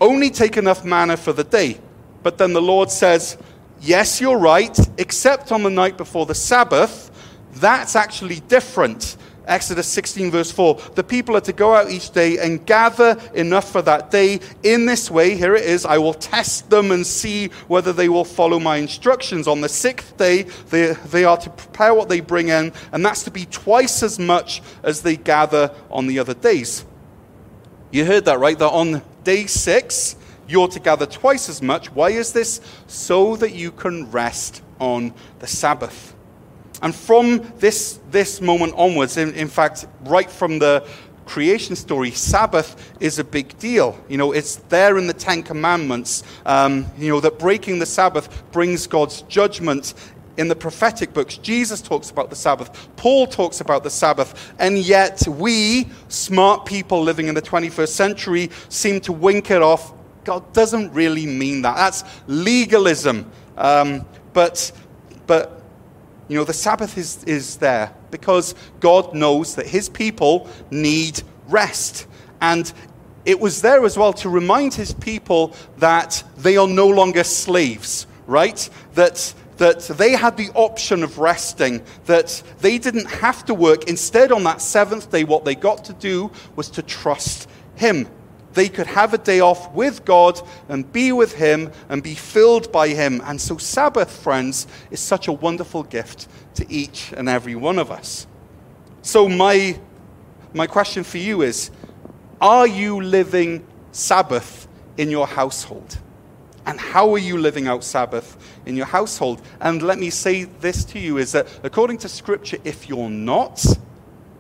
only 0.02 0.32
take 0.32 0.58
enough 0.58 0.84
manna 0.84 1.16
for 1.16 1.32
the 1.32 1.46
day. 1.46 1.80
But 2.24 2.38
then 2.38 2.52
the 2.52 2.62
Lord 2.62 2.92
says, 2.92 3.38
Yes, 3.80 4.22
you're 4.22 4.38
right, 4.38 4.78
except 4.98 5.52
on 5.52 5.64
the 5.64 5.70
night 5.70 5.98
before 5.98 6.26
the 6.26 6.36
Sabbath. 6.36 7.10
That's 7.54 7.96
actually 7.96 8.42
different. 8.42 9.18
Exodus 9.48 9.88
16, 9.88 10.30
verse 10.30 10.52
4. 10.52 10.80
The 10.94 11.04
people 11.04 11.36
are 11.36 11.42
to 11.42 11.54
go 11.54 11.74
out 11.74 11.90
each 11.90 12.12
day 12.12 12.38
and 12.38 12.64
gather 12.66 13.20
enough 13.34 13.72
for 13.72 13.82
that 13.82 14.12
day. 14.12 14.40
In 14.62 14.86
this 14.86 15.10
way, 15.10 15.36
here 15.36 15.56
it 15.56 15.66
is, 15.66 15.84
I 15.84 15.98
will 15.98 16.14
test 16.14 16.70
them 16.70 16.92
and 16.92 17.06
see 17.06 17.48
whether 17.68 17.92
they 17.92 18.08
will 18.08 18.24
follow 18.24 18.60
my 18.60 18.78
instructions. 18.78 19.48
On 19.48 19.62
the 19.62 19.70
sixth 19.70 20.16
day, 20.16 20.44
they, 20.70 20.94
they 20.94 21.26
are 21.26 21.38
to 21.38 21.50
prepare 21.50 21.94
what 21.96 22.08
they 22.08 22.20
bring 22.20 22.50
in, 22.50 22.72
and 22.92 23.04
that's 23.04 23.24
to 23.24 23.32
be 23.32 23.46
twice 23.46 24.04
as 24.04 24.20
much 24.20 24.62
as 24.84 25.02
they 25.02 25.18
gather 25.18 25.72
on 25.90 26.06
the 26.06 26.20
other 26.20 26.36
days. 26.36 26.86
You 27.92 28.06
heard 28.06 28.26
that, 28.26 28.40
right? 28.40 28.58
That 28.58 28.70
on 28.70 29.02
Day 29.24 29.46
six, 29.46 30.16
you're 30.48 30.68
to 30.68 30.80
gather 30.80 31.06
twice 31.06 31.50
as 31.50 31.62
much. 31.62 31.92
Why 31.92 32.10
is 32.10 32.34
this? 32.34 32.62
So 32.88 33.36
that 33.38 33.54
you 33.54 33.72
can 33.72 34.10
rest 34.12 34.62
on 34.80 35.14
the 35.40 35.48
Sabbath. 35.48 36.16
And 36.82 36.96
from 36.96 37.54
this, 37.58 38.00
this 38.10 38.42
moment 38.42 38.74
onwards, 38.76 39.18
in, 39.18 39.34
in 39.36 39.48
fact, 39.48 39.86
right 40.06 40.30
from 40.30 40.60
the 40.60 40.86
creation 41.26 41.76
story, 41.76 42.12
Sabbath 42.12 42.92
is 43.00 43.20
a 43.20 43.24
big 43.24 43.58
deal. 43.60 43.98
You 44.10 44.18
know, 44.18 44.32
it's 44.32 44.56
there 44.70 44.98
in 44.98 45.08
the 45.08 45.14
Ten 45.14 45.44
Commandments, 45.44 46.24
um, 46.46 46.88
you 46.98 47.10
know, 47.10 47.20
that 47.20 47.38
breaking 47.38 47.80
the 47.80 47.86
Sabbath 47.86 48.44
brings 48.52 48.88
God's 48.88 49.22
judgment. 49.24 49.94
In 50.38 50.48
the 50.48 50.56
prophetic 50.56 51.14
books, 51.14 51.38
Jesus 51.38 51.82
talks 51.82 52.10
about 52.10 52.30
the 52.30 52.36
Sabbath, 52.36 52.90
Paul 52.96 53.28
talks 53.28 53.62
about 53.62 53.84
the 53.84 53.90
Sabbath, 53.90 54.54
and 54.60 54.78
yet 54.78 55.28
we, 55.28 55.88
smart 56.08 56.66
people 56.66 57.02
living 57.02 57.28
in 57.28 57.36
the 57.36 57.42
21st 57.42 57.90
century, 57.90 58.50
seem 58.70 59.02
to 59.02 59.12
wink 59.12 59.52
it 59.52 59.62
off. 59.62 59.94
God 60.24 60.54
doesn't 60.54 60.94
really 60.94 61.26
mean 61.26 61.64
that. 61.64 61.76
That's 61.76 62.04
legalism. 62.28 63.30
Um, 63.58 64.06
but, 64.34 64.72
but 65.28 65.62
you 66.28 66.38
know, 66.38 66.46
the 66.46 66.54
Sabbath 66.54 66.98
is, 66.98 67.24
is 67.26 67.58
there 67.58 67.94
because 68.10 68.56
God 68.80 69.14
knows 69.14 69.56
that 69.56 69.68
his 69.68 69.90
people 69.90 70.50
need 70.70 71.22
rest. 71.48 72.08
And 72.40 72.72
it 73.26 73.40
was 73.40 73.62
there 73.62 73.86
as 73.86 73.98
well 73.98 74.14
to 74.14 74.30
remind 74.30 74.74
his 74.74 74.94
people 74.94 75.56
that 75.78 76.24
they 76.38 76.58
are 76.58 76.68
no 76.68 76.88
longer 76.88 77.24
slaves, 77.24 78.08
right? 78.28 78.70
That 78.94 79.34
that 79.62 79.82
they 79.82 80.14
had 80.14 80.38
the 80.38 80.50
option 80.56 81.04
of 81.04 81.20
resting, 81.20 81.84
that 82.08 82.42
they 82.62 82.80
didn't 82.80 83.06
have 83.06 83.46
to 83.46 83.54
work. 83.54 83.84
Instead, 83.88 84.32
on 84.32 84.44
that 84.44 84.60
seventh 84.60 85.12
day, 85.12 85.24
what 85.24 85.46
they 85.46 85.54
got 85.54 85.86
to 85.86 85.94
do 85.94 86.32
was 86.56 86.68
to 86.72 86.82
trust 86.82 87.48
Him 87.76 88.08
they 88.54 88.68
could 88.68 88.88
have 88.88 89.14
a 89.14 89.18
day 89.18 89.40
off 89.40 89.72
with 89.72 90.04
God 90.04 90.42
and 90.68 90.92
be 90.92 91.14
with 91.14 91.36
Him 91.36 91.72
and 91.88 92.04
be 92.04 92.16
filled 92.16 92.72
by 92.72 92.90
Him. 92.90 93.22
And 93.24 93.40
so, 93.40 93.58
Sabbath, 93.58 94.12
friends, 94.12 94.68
is 94.90 95.00
such 95.00 95.30
a 95.30 95.32
wonderful 95.32 95.84
gift 95.84 96.28
to 96.56 96.66
each 96.70 97.14
and 97.16 97.30
every 97.30 97.56
one 97.56 97.80
of 97.80 97.92
us. 97.92 98.28
So, 99.04 99.30
my, 99.30 99.80
my 100.54 100.68
question 100.68 101.06
for 101.06 101.18
you 101.18 101.44
is 101.44 101.72
Are 102.42 102.68
you 102.68 103.02
living 103.02 103.66
Sabbath 103.94 104.68
in 104.98 105.10
your 105.10 105.28
household? 105.28 105.98
And 106.66 106.80
how 106.80 107.12
are 107.14 107.18
you 107.18 107.38
living 107.38 107.68
out 107.68 107.84
Sabbath 107.84 108.38
in 108.66 108.76
your 108.76 108.86
household? 108.86 109.42
And 109.60 109.82
let 109.82 109.98
me 109.98 110.10
say 110.10 110.44
this 110.44 110.86
to 110.86 111.00
you 111.00 111.18
is 111.18 111.32
that 111.32 111.48
according 111.64 111.98
to 112.00 112.10
Scripture, 112.10 112.58
if 112.64 112.88
you're 112.88 113.10
not, 113.10 113.66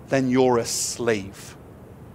then 0.09 0.29
you're 0.29 0.59
a 0.59 0.65
slave. 0.65 1.55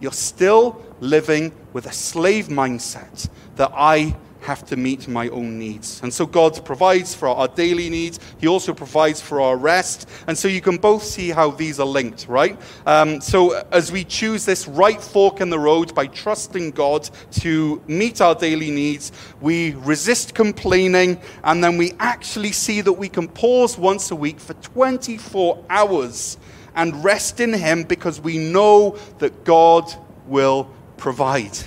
You're 0.00 0.12
still 0.12 0.84
living 1.00 1.52
with 1.72 1.86
a 1.86 1.92
slave 1.92 2.48
mindset 2.48 3.28
that 3.56 3.72
I 3.74 4.16
have 4.46 4.64
to 4.66 4.76
meet 4.76 5.08
my 5.08 5.28
own 5.30 5.58
needs. 5.58 6.00
And 6.02 6.14
so 6.14 6.24
God 6.24 6.64
provides 6.64 7.14
for 7.14 7.28
our 7.28 7.48
daily 7.48 7.90
needs. 7.90 8.20
He 8.38 8.46
also 8.46 8.72
provides 8.72 9.20
for 9.20 9.40
our 9.40 9.56
rest. 9.56 10.08
And 10.28 10.38
so 10.38 10.46
you 10.46 10.60
can 10.60 10.76
both 10.76 11.02
see 11.02 11.30
how 11.30 11.50
these 11.50 11.80
are 11.80 11.86
linked, 11.86 12.28
right? 12.28 12.56
Um, 12.86 13.20
so 13.20 13.60
as 13.72 13.90
we 13.90 14.04
choose 14.04 14.44
this 14.44 14.68
right 14.68 15.02
fork 15.02 15.40
in 15.40 15.50
the 15.50 15.58
road 15.58 15.94
by 15.96 16.06
trusting 16.06 16.70
God 16.70 17.10
to 17.42 17.82
meet 17.88 18.20
our 18.20 18.36
daily 18.36 18.70
needs, 18.70 19.10
we 19.40 19.74
resist 19.74 20.34
complaining 20.34 21.20
and 21.42 21.62
then 21.62 21.76
we 21.76 21.92
actually 21.98 22.52
see 22.52 22.80
that 22.82 22.92
we 22.92 23.08
can 23.08 23.26
pause 23.26 23.76
once 23.76 24.12
a 24.12 24.16
week 24.16 24.38
for 24.38 24.54
24 24.54 25.64
hours 25.68 26.38
and 26.76 27.02
rest 27.02 27.40
in 27.40 27.52
Him 27.52 27.82
because 27.82 28.20
we 28.20 28.38
know 28.38 28.96
that 29.18 29.44
God 29.44 29.92
will 30.26 30.70
provide. 30.96 31.58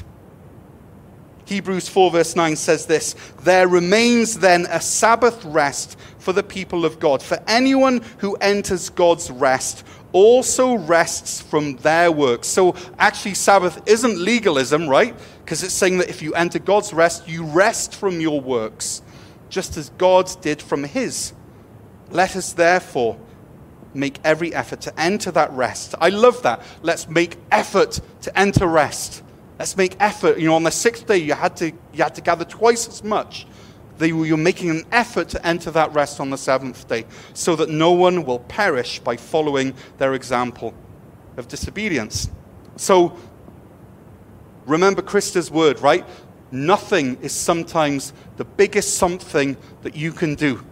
Hebrews 1.50 1.90
4, 1.90 2.12
verse 2.12 2.36
9 2.36 2.56
says 2.56 2.86
this 2.86 3.16
There 3.44 3.68
remains 3.68 4.40
then 4.40 4.68
a 4.70 4.80
Sabbath 4.80 5.44
rest 5.44 5.98
for 6.20 6.32
the 6.32 6.44
people 6.44 6.86
of 6.86 7.00
God. 7.00 7.24
For 7.24 7.40
anyone 7.48 8.02
who 8.20 8.36
enters 8.36 8.90
God's 8.90 9.32
rest 9.32 9.84
also 10.12 10.76
rests 10.76 11.42
from 11.42 11.76
their 11.78 12.12
works. 12.12 12.48
So 12.48 12.76
actually, 13.00 13.34
Sabbath 13.34 13.82
isn't 13.88 14.18
legalism, 14.18 14.88
right? 14.88 15.16
Because 15.44 15.64
it's 15.64 15.74
saying 15.74 15.98
that 15.98 16.10
if 16.10 16.22
you 16.22 16.34
enter 16.36 16.60
God's 16.60 16.94
rest, 16.94 17.28
you 17.28 17.44
rest 17.44 17.96
from 17.96 18.22
your 18.22 18.40
works, 18.40 19.02
just 19.50 19.76
as 19.76 19.90
God 19.98 20.32
did 20.42 20.62
from 20.62 20.84
his. 20.84 21.34
Let 22.12 22.36
us 22.36 22.54
therefore 22.54 23.18
make 23.94 24.20
every 24.24 24.54
effort 24.54 24.82
to 24.82 25.00
enter 25.00 25.32
that 25.32 25.52
rest. 25.54 25.96
I 26.00 26.10
love 26.10 26.44
that. 26.44 26.62
Let's 26.84 27.10
make 27.10 27.38
effort 27.52 28.00
to 28.22 28.40
enter 28.40 28.68
rest. 28.68 29.24
Let's 29.60 29.76
make 29.76 29.98
effort. 30.00 30.39
You 30.39 30.48
know, 30.48 30.56
on 30.56 30.63
the 30.63 30.72
sixth 30.72 31.06
day, 31.06 31.17
you 31.17 31.34
had 31.34 31.58
to, 31.58 31.67
you 31.67 32.04
had 32.04 32.15
to 32.15 32.22
gather 32.22 32.45
twice 32.45 32.88
as 32.88 33.04
much. 33.04 33.45
They, 33.98 34.08
you're 34.08 34.38
making 34.38 34.69
an 34.69 34.86
effort 34.93 35.28
to 35.30 35.45
enter 35.45 35.69
that 35.72 35.93
rest 35.93 36.22
on 36.22 36.30
the 36.30 36.38
seventh 36.38 36.88
day 36.88 37.06
so 37.34 37.58
that 37.58 37.69
no 37.69 37.91
one 37.91 38.24
will 38.24 38.39
perish 38.39 39.00
by 39.00 39.17
following 39.17 39.74
their 39.98 40.13
example 40.13 40.74
of 41.36 41.50
disobedience. 41.50 42.30
So, 42.78 43.17
remember 44.65 45.02
Krista's 45.02 45.52
word, 45.52 45.82
right? 45.82 46.06
Nothing 46.52 47.17
is 47.22 47.34
sometimes 47.34 48.13
the 48.38 48.45
biggest 48.45 48.95
something 48.95 49.58
that 49.82 49.95
you 49.95 50.13
can 50.13 50.36
do. 50.36 50.65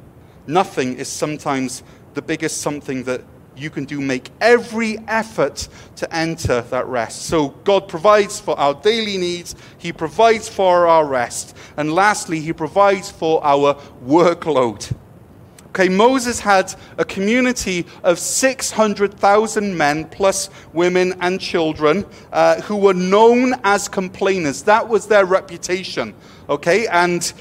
Nothing 0.47 0.95
is 0.95 1.09
sometimes 1.09 1.83
the 2.13 2.21
biggest 2.21 2.61
something 2.61 3.03
that 3.03 3.21
you 3.57 3.69
can 3.69 3.85
do. 3.85 3.99
Make 3.99 4.29
every 4.39 4.97
effort 5.07 5.67
to 5.97 6.15
enter 6.15 6.61
that 6.61 6.85
rest. 6.87 7.23
So 7.23 7.49
God 7.63 7.87
provides 7.87 8.39
for 8.39 8.57
our 8.59 8.73
daily 8.73 9.17
needs, 9.17 9.55
He 9.77 9.91
provides 9.91 10.47
for 10.47 10.87
our 10.87 11.05
rest, 11.05 11.55
and 11.75 11.93
lastly, 11.93 12.39
He 12.39 12.53
provides 12.53 13.11
for 13.11 13.43
our 13.43 13.75
workload. 14.05 14.93
Okay, 15.69 15.89
Moses 15.89 16.39
had 16.39 16.73
a 16.97 17.05
community 17.05 17.85
of 18.03 18.17
600,000 18.17 19.77
men, 19.77 20.05
plus 20.05 20.49
women 20.73 21.13
and 21.21 21.39
children, 21.39 22.03
uh, 22.31 22.61
who 22.61 22.77
were 22.77 22.95
known 22.95 23.53
as 23.63 23.87
complainers. 23.87 24.63
That 24.63 24.87
was 24.87 25.05
their 25.05 25.25
reputation. 25.25 26.15
Okay, 26.49 26.87
and 26.87 27.31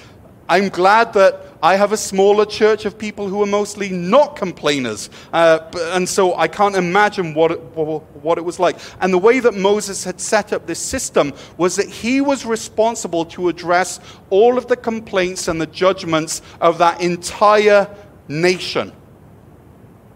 I'm 0.50 0.68
glad 0.68 1.14
that 1.14 1.45
I 1.62 1.76
have 1.76 1.92
a 1.92 1.96
smaller 1.96 2.44
church 2.44 2.84
of 2.84 2.98
people 2.98 3.28
who 3.28 3.42
are 3.42 3.46
mostly 3.46 3.88
not 3.88 4.36
complainers. 4.36 5.10
Uh, 5.32 5.60
and 5.92 6.08
so 6.08 6.34
I 6.36 6.48
can't 6.48 6.76
imagine 6.76 7.34
what 7.34 7.52
it, 7.52 7.58
what 7.58 8.38
it 8.38 8.44
was 8.44 8.58
like. 8.58 8.76
And 9.00 9.12
the 9.12 9.18
way 9.18 9.40
that 9.40 9.54
Moses 9.54 10.04
had 10.04 10.20
set 10.20 10.52
up 10.52 10.66
this 10.66 10.78
system 10.78 11.32
was 11.56 11.76
that 11.76 11.88
he 11.88 12.20
was 12.20 12.44
responsible 12.44 13.24
to 13.26 13.48
address 13.48 14.00
all 14.30 14.58
of 14.58 14.66
the 14.66 14.76
complaints 14.76 15.48
and 15.48 15.60
the 15.60 15.66
judgments 15.66 16.42
of 16.60 16.78
that 16.78 17.00
entire 17.00 17.88
nation. 18.28 18.92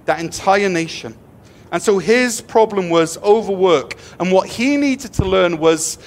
That 0.04 0.20
entire 0.20 0.68
nation. 0.68 1.16
And 1.72 1.82
so 1.82 1.98
his 1.98 2.40
problem 2.40 2.90
was 2.90 3.16
overwork. 3.18 3.96
And 4.18 4.32
what 4.32 4.48
he 4.48 4.76
needed 4.76 5.12
to 5.14 5.24
learn 5.24 5.58
was 5.58 5.98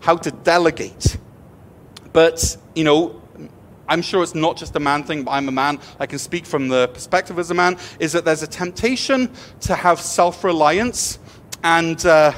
how 0.00 0.16
to 0.16 0.30
delegate. 0.30 1.16
But, 2.12 2.56
you 2.74 2.84
know, 2.84 3.21
I'm 3.92 4.00
sure 4.00 4.22
it's 4.22 4.34
not 4.34 4.56
just 4.56 4.74
a 4.74 4.80
man 4.80 5.04
thing, 5.04 5.22
but 5.22 5.32
I'm 5.32 5.48
a 5.48 5.52
man. 5.52 5.78
I 6.00 6.06
can 6.06 6.18
speak 6.18 6.46
from 6.46 6.68
the 6.68 6.88
perspective 6.88 7.38
as 7.38 7.50
a 7.50 7.54
man. 7.54 7.76
Is 8.00 8.12
that 8.12 8.24
there's 8.24 8.42
a 8.42 8.46
temptation 8.46 9.30
to 9.60 9.74
have 9.74 10.00
self 10.00 10.44
reliance 10.44 11.18
and 11.62 12.04
uh, 12.06 12.32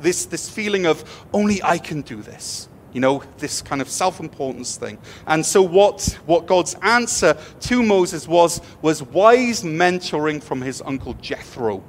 this, 0.00 0.26
this 0.26 0.50
feeling 0.50 0.86
of 0.86 1.24
only 1.32 1.62
I 1.62 1.78
can 1.78 2.02
do 2.02 2.20
this. 2.20 2.68
You 2.92 3.00
know, 3.00 3.22
this 3.38 3.62
kind 3.62 3.80
of 3.80 3.88
self 3.88 4.18
importance 4.18 4.76
thing. 4.76 4.98
And 5.28 5.46
so, 5.46 5.62
what, 5.62 6.18
what 6.26 6.46
God's 6.46 6.74
answer 6.82 7.36
to 7.60 7.82
Moses 7.84 8.26
was, 8.26 8.60
was 8.82 9.00
wise 9.00 9.62
mentoring 9.62 10.42
from 10.42 10.60
his 10.60 10.82
uncle 10.82 11.14
Jethro. 11.14 11.84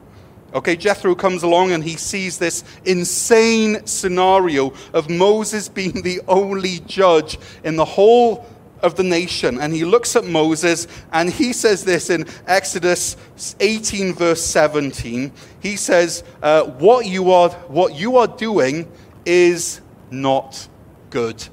Okay, 0.53 0.75
Jethro 0.75 1.15
comes 1.15 1.41
along 1.41 1.71
and 1.71 1.83
he 1.83 1.95
sees 1.95 2.37
this 2.37 2.63
insane 2.85 3.85
scenario 3.87 4.71
of 4.93 5.09
Moses 5.09 5.67
being 5.67 6.03
the 6.03 6.21
only 6.27 6.79
judge 6.85 7.39
in 7.63 7.75
the 7.75 7.85
whole 7.85 8.47
of 8.81 8.95
the 8.95 9.03
nation. 9.03 9.59
And 9.59 9.73
he 9.73 9.85
looks 9.85 10.15
at 10.15 10.25
Moses 10.25 10.87
and 11.11 11.29
he 11.29 11.53
says 11.53 11.83
this 11.83 12.09
in 12.09 12.25
Exodus 12.47 13.15
18, 13.59 14.13
verse 14.13 14.43
17. 14.45 15.31
He 15.59 15.75
says, 15.75 16.23
uh, 16.41 16.63
what, 16.63 17.05
you 17.05 17.31
are, 17.31 17.49
what 17.49 17.95
you 17.95 18.17
are 18.17 18.27
doing 18.27 18.91
is 19.25 19.81
not 20.11 20.67
good. 21.09 21.47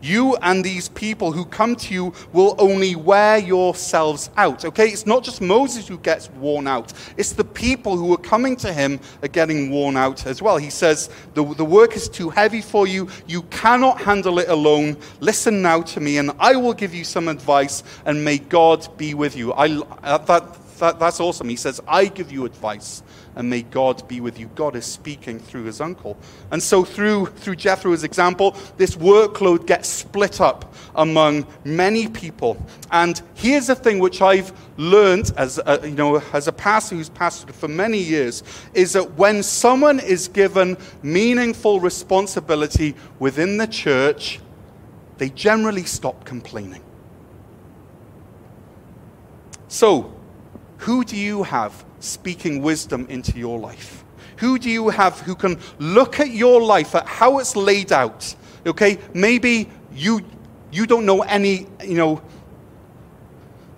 You 0.00 0.36
and 0.36 0.64
these 0.64 0.88
people 0.88 1.32
who 1.32 1.44
come 1.44 1.74
to 1.76 1.94
you 1.94 2.12
will 2.32 2.54
only 2.58 2.94
wear 2.94 3.38
yourselves 3.38 4.30
out. 4.36 4.64
Okay? 4.64 4.88
It's 4.88 5.06
not 5.06 5.24
just 5.24 5.40
Moses 5.40 5.88
who 5.88 5.98
gets 5.98 6.30
worn 6.30 6.66
out, 6.66 6.92
it's 7.16 7.32
the 7.32 7.44
people 7.44 7.96
who 7.96 8.12
are 8.12 8.18
coming 8.18 8.56
to 8.56 8.72
him 8.72 9.00
are 9.22 9.28
getting 9.28 9.70
worn 9.70 9.96
out 9.96 10.26
as 10.26 10.40
well. 10.40 10.56
He 10.56 10.70
says, 10.70 11.10
The, 11.34 11.44
the 11.54 11.64
work 11.64 11.96
is 11.96 12.08
too 12.08 12.30
heavy 12.30 12.60
for 12.60 12.86
you. 12.86 13.08
You 13.26 13.42
cannot 13.44 14.00
handle 14.00 14.38
it 14.38 14.48
alone. 14.48 14.96
Listen 15.20 15.62
now 15.62 15.82
to 15.82 16.00
me, 16.00 16.18
and 16.18 16.32
I 16.38 16.56
will 16.56 16.74
give 16.74 16.94
you 16.94 17.04
some 17.04 17.28
advice, 17.28 17.82
and 18.04 18.24
may 18.24 18.38
God 18.38 18.86
be 18.96 19.14
with 19.14 19.36
you. 19.36 19.52
I, 19.52 19.68
that, 20.02 20.56
that, 20.78 20.98
that's 20.98 21.20
awesome. 21.20 21.48
He 21.48 21.56
says, 21.56 21.80
I 21.86 22.06
give 22.06 22.32
you 22.32 22.44
advice, 22.44 23.02
and 23.36 23.48
may 23.48 23.62
God 23.62 24.06
be 24.08 24.20
with 24.20 24.38
you. 24.38 24.50
God 24.54 24.76
is 24.76 24.84
speaking 24.84 25.38
through 25.38 25.64
his 25.64 25.80
uncle. 25.80 26.16
And 26.50 26.62
so, 26.62 26.84
through, 26.84 27.26
through 27.26 27.56
Jethro's 27.56 28.04
example, 28.04 28.56
this 28.76 28.96
workload 28.96 29.66
gets 29.66 29.88
split 29.88 30.40
up 30.40 30.74
among 30.94 31.46
many 31.64 32.08
people. 32.08 32.64
And 32.90 33.20
here's 33.34 33.68
the 33.68 33.74
thing 33.74 33.98
which 33.98 34.20
I've 34.20 34.52
learned 34.76 35.32
as 35.36 35.60
a, 35.64 35.80
you 35.82 35.94
know, 35.94 36.22
as 36.32 36.48
a 36.48 36.52
pastor 36.52 36.96
who's 36.96 37.10
pastored 37.10 37.52
for 37.52 37.68
many 37.68 37.98
years 37.98 38.42
is 38.74 38.92
that 38.94 39.14
when 39.14 39.42
someone 39.42 40.00
is 40.00 40.28
given 40.28 40.76
meaningful 41.02 41.80
responsibility 41.80 42.94
within 43.18 43.56
the 43.56 43.66
church, 43.66 44.40
they 45.18 45.28
generally 45.30 45.84
stop 45.84 46.24
complaining. 46.24 46.82
So, 49.68 50.17
who 50.78 51.04
do 51.04 51.16
you 51.16 51.42
have 51.42 51.84
speaking 52.00 52.62
wisdom 52.62 53.06
into 53.08 53.38
your 53.38 53.58
life? 53.58 54.04
Who 54.38 54.58
do 54.58 54.70
you 54.70 54.88
have 54.88 55.20
who 55.20 55.34
can 55.34 55.58
look 55.78 56.20
at 56.20 56.30
your 56.30 56.60
life, 56.62 56.94
at 56.94 57.06
how 57.06 57.38
it's 57.38 57.56
laid 57.56 57.92
out? 57.92 58.34
Okay, 58.66 58.98
maybe 59.12 59.68
you 59.92 60.22
you 60.70 60.86
don't 60.86 61.06
know 61.06 61.22
any, 61.22 61.66
you 61.82 61.94
know, 61.94 62.22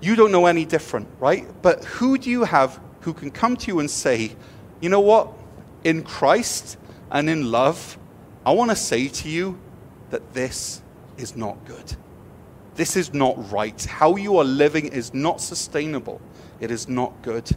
you 0.01 0.17
don't 0.17 0.33
know 0.33 0.47
any 0.47 0.65
different, 0.65 1.09
right? 1.19 1.47
But 1.63 1.85
who 1.85 2.19
do 2.19 2.31
you 2.31 2.45
have 2.45 2.81
who 3.01 3.15
can 3.15 3.31
come 3.31 3.57
to 3.57 3.69
you 3.69 3.81
and 3.81 3.91
say, 3.91 4.33
you 4.81 4.89
know 4.89 5.01
what? 5.01 5.33
In 5.85 6.03
Christ 6.03 6.77
and 7.11 7.31
in 7.31 7.51
love, 7.51 7.99
I 8.45 8.53
want 8.53 8.71
to 8.71 8.77
say 8.77 9.09
to 9.09 9.29
you 9.29 9.59
that 10.11 10.35
this 10.35 10.83
is 11.17 11.37
not 11.37 11.65
good. 11.65 11.97
This 12.75 12.97
is 12.97 13.13
not 13.13 13.51
right. 13.51 13.83
How 13.85 14.17
you 14.17 14.39
are 14.39 14.45
living 14.45 14.87
is 14.87 15.15
not 15.15 15.41
sustainable. 15.41 16.21
It 16.61 16.70
is 16.70 16.88
not 16.88 17.20
good. 17.23 17.51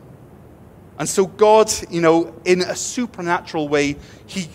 And 0.97 1.09
so, 1.09 1.25
God, 1.25 1.71
you 1.89 2.01
know, 2.01 2.33
in 2.45 2.61
a 2.61 2.75
supernatural 2.75 3.67
way, 3.67 3.97
He, 4.25 4.47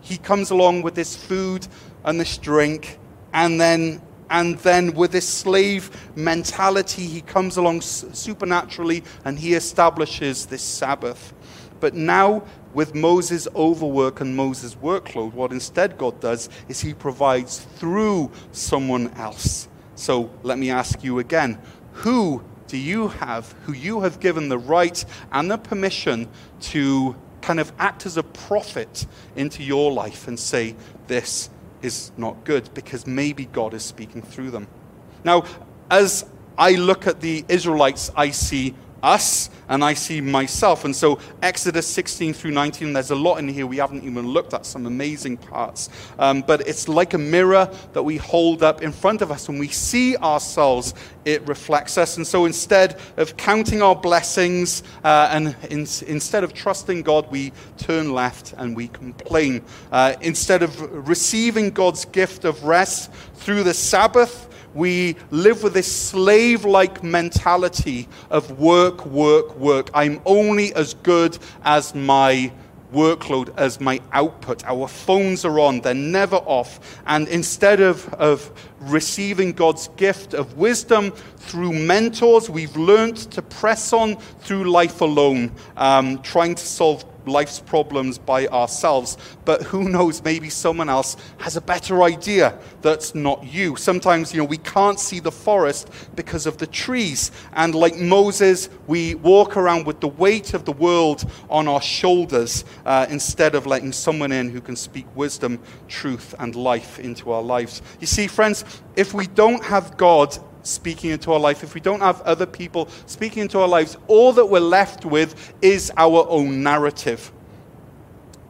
he 0.00 0.16
comes 0.18 0.50
along 0.50 0.82
with 0.82 0.94
this 0.94 1.16
food 1.16 1.66
and 2.04 2.20
this 2.20 2.38
drink, 2.38 2.98
and 3.32 3.60
then, 3.60 4.00
and 4.30 4.58
then 4.58 4.94
with 4.94 5.12
this 5.12 5.28
slave 5.28 5.90
mentality, 6.16 7.06
He 7.06 7.20
comes 7.22 7.56
along 7.56 7.80
supernaturally 7.80 9.02
and 9.24 9.38
He 9.38 9.54
establishes 9.54 10.46
this 10.46 10.62
Sabbath. 10.62 11.34
But 11.80 11.94
now, 11.94 12.44
with 12.72 12.94
Moses' 12.94 13.48
overwork 13.54 14.20
and 14.20 14.36
Moses' 14.36 14.74
workload, 14.76 15.32
what 15.32 15.50
instead 15.50 15.96
God 15.96 16.20
does 16.20 16.48
is 16.68 16.80
He 16.80 16.94
provides 16.94 17.60
through 17.76 18.30
someone 18.52 19.08
else. 19.14 19.68
So 19.94 20.30
let 20.42 20.58
me 20.58 20.70
ask 20.70 21.02
you 21.02 21.18
again 21.18 21.58
who 21.92 22.44
do 22.68 22.76
you 22.76 23.08
have, 23.08 23.54
who 23.64 23.72
you 23.72 24.00
have 24.00 24.20
given 24.20 24.48
the 24.48 24.58
right 24.58 25.04
and 25.32 25.50
the 25.50 25.58
permission 25.58 26.28
to 26.60 27.16
kind 27.42 27.60
of 27.60 27.72
act 27.78 28.06
as 28.06 28.16
a 28.16 28.22
prophet 28.22 29.06
into 29.36 29.62
your 29.62 29.92
life 29.92 30.26
and 30.26 30.38
say, 30.38 30.74
this 31.06 31.48
is 31.82 32.10
not 32.16 32.44
good, 32.44 32.68
because 32.74 33.06
maybe 33.06 33.44
God 33.46 33.74
is 33.74 33.84
speaking 33.84 34.22
through 34.22 34.50
them? 34.50 34.66
Now, 35.24 35.44
as 35.90 36.26
I 36.58 36.72
look 36.72 37.06
at 37.06 37.20
the 37.20 37.44
Israelites, 37.48 38.10
I 38.16 38.30
see 38.30 38.74
us 39.06 39.48
and 39.68 39.84
I 39.84 39.94
see 39.94 40.20
myself. 40.20 40.84
And 40.84 40.94
so, 40.94 41.18
Exodus 41.42 41.86
16 41.86 42.34
through 42.34 42.50
19, 42.52 42.92
there's 42.92 43.10
a 43.10 43.16
lot 43.16 43.36
in 43.36 43.48
here 43.48 43.66
we 43.66 43.78
haven't 43.78 44.04
even 44.04 44.26
looked 44.26 44.54
at, 44.54 44.66
some 44.66 44.86
amazing 44.86 45.36
parts. 45.36 45.88
Um, 46.18 46.42
but 46.42 46.66
it's 46.66 46.88
like 46.88 47.14
a 47.14 47.18
mirror 47.18 47.70
that 47.92 48.02
we 48.02 48.16
hold 48.16 48.62
up 48.62 48.82
in 48.82 48.92
front 48.92 49.22
of 49.22 49.30
us. 49.30 49.48
When 49.48 49.58
we 49.58 49.68
see 49.68 50.16
ourselves, 50.16 50.94
it 51.24 51.46
reflects 51.48 51.98
us. 51.98 52.16
And 52.16 52.26
so, 52.26 52.44
instead 52.44 53.00
of 53.16 53.36
counting 53.36 53.82
our 53.82 53.96
blessings 53.96 54.82
uh, 55.04 55.28
and 55.32 55.56
in, 55.70 55.80
instead 56.06 56.44
of 56.44 56.52
trusting 56.52 57.02
God, 57.02 57.30
we 57.30 57.52
turn 57.78 58.12
left 58.12 58.54
and 58.56 58.76
we 58.76 58.88
complain. 58.88 59.62
Uh, 59.90 60.14
instead 60.20 60.62
of 60.62 61.08
receiving 61.08 61.70
God's 61.70 62.04
gift 62.04 62.44
of 62.44 62.64
rest 62.64 63.12
through 63.34 63.62
the 63.62 63.74
Sabbath, 63.74 64.48
we 64.76 65.16
live 65.30 65.62
with 65.62 65.74
this 65.74 65.90
slave 65.90 66.64
like 66.64 67.02
mentality 67.02 68.08
of 68.30 68.58
work, 68.58 69.06
work, 69.06 69.56
work. 69.56 69.90
I'm 69.94 70.20
only 70.26 70.74
as 70.74 70.94
good 70.94 71.38
as 71.64 71.94
my 71.94 72.52
workload, 72.92 73.56
as 73.56 73.80
my 73.80 74.00
output. 74.12 74.64
Our 74.64 74.86
phones 74.86 75.44
are 75.44 75.58
on, 75.58 75.80
they're 75.80 75.94
never 75.94 76.36
off. 76.36 77.00
And 77.06 77.26
instead 77.28 77.80
of, 77.80 78.12
of 78.14 78.50
receiving 78.80 79.52
God's 79.52 79.88
gift 79.96 80.34
of 80.34 80.56
wisdom 80.56 81.10
through 81.38 81.72
mentors, 81.72 82.48
we've 82.48 82.76
learned 82.76 83.16
to 83.32 83.42
press 83.42 83.92
on 83.92 84.16
through 84.40 84.70
life 84.70 85.00
alone, 85.00 85.52
um, 85.76 86.22
trying 86.22 86.54
to 86.54 86.64
solve 86.64 87.04
life's 87.26 87.60
problems 87.60 88.18
by 88.18 88.46
ourselves. 88.48 89.16
But 89.44 89.62
who 89.62 89.88
knows, 89.88 90.22
maybe 90.22 90.50
someone 90.50 90.88
else 90.88 91.16
has 91.38 91.56
a 91.56 91.60
better 91.60 92.02
idea 92.02 92.58
that's 92.82 93.14
not 93.14 93.44
you. 93.44 93.76
Sometimes, 93.76 94.32
you 94.32 94.40
know, 94.40 94.44
we 94.44 94.58
can't 94.58 94.98
see 94.98 95.20
the 95.20 95.32
forest 95.32 95.90
because 96.14 96.46
of 96.46 96.58
the 96.58 96.66
trees. 96.66 97.30
And 97.52 97.74
like 97.74 97.96
Moses, 97.96 98.68
we 98.86 99.14
walk 99.16 99.56
around 99.56 99.86
with 99.86 100.00
the 100.00 100.08
weight 100.08 100.54
of 100.54 100.64
the 100.64 100.72
world 100.72 101.30
on 101.50 101.68
our 101.68 101.82
shoulders 101.82 102.64
uh, 102.84 103.06
instead 103.08 103.54
of 103.54 103.66
letting 103.66 103.92
someone 103.92 104.32
in 104.32 104.50
who 104.50 104.60
can 104.60 104.76
speak 104.76 105.06
wisdom, 105.14 105.60
truth, 105.88 106.34
and 106.38 106.54
life 106.54 106.98
into 106.98 107.32
our 107.32 107.42
lives. 107.42 107.82
You 108.00 108.06
see, 108.06 108.26
friends, 108.26 108.64
if 108.96 109.14
we 109.14 109.26
don't 109.26 109.64
have 109.64 109.96
God 109.96 110.36
speaking 110.66 111.10
into 111.10 111.32
our 111.32 111.38
life, 111.38 111.62
if 111.62 111.74
we 111.74 111.80
don't 111.80 112.00
have 112.00 112.20
other 112.22 112.46
people 112.46 112.88
speaking 113.06 113.42
into 113.42 113.60
our 113.60 113.68
lives, 113.68 113.96
all 114.06 114.32
that 114.32 114.46
we're 114.46 114.60
left 114.60 115.04
with 115.04 115.54
is 115.62 115.92
our 115.96 116.26
own 116.28 116.62
narrative. 116.62 117.32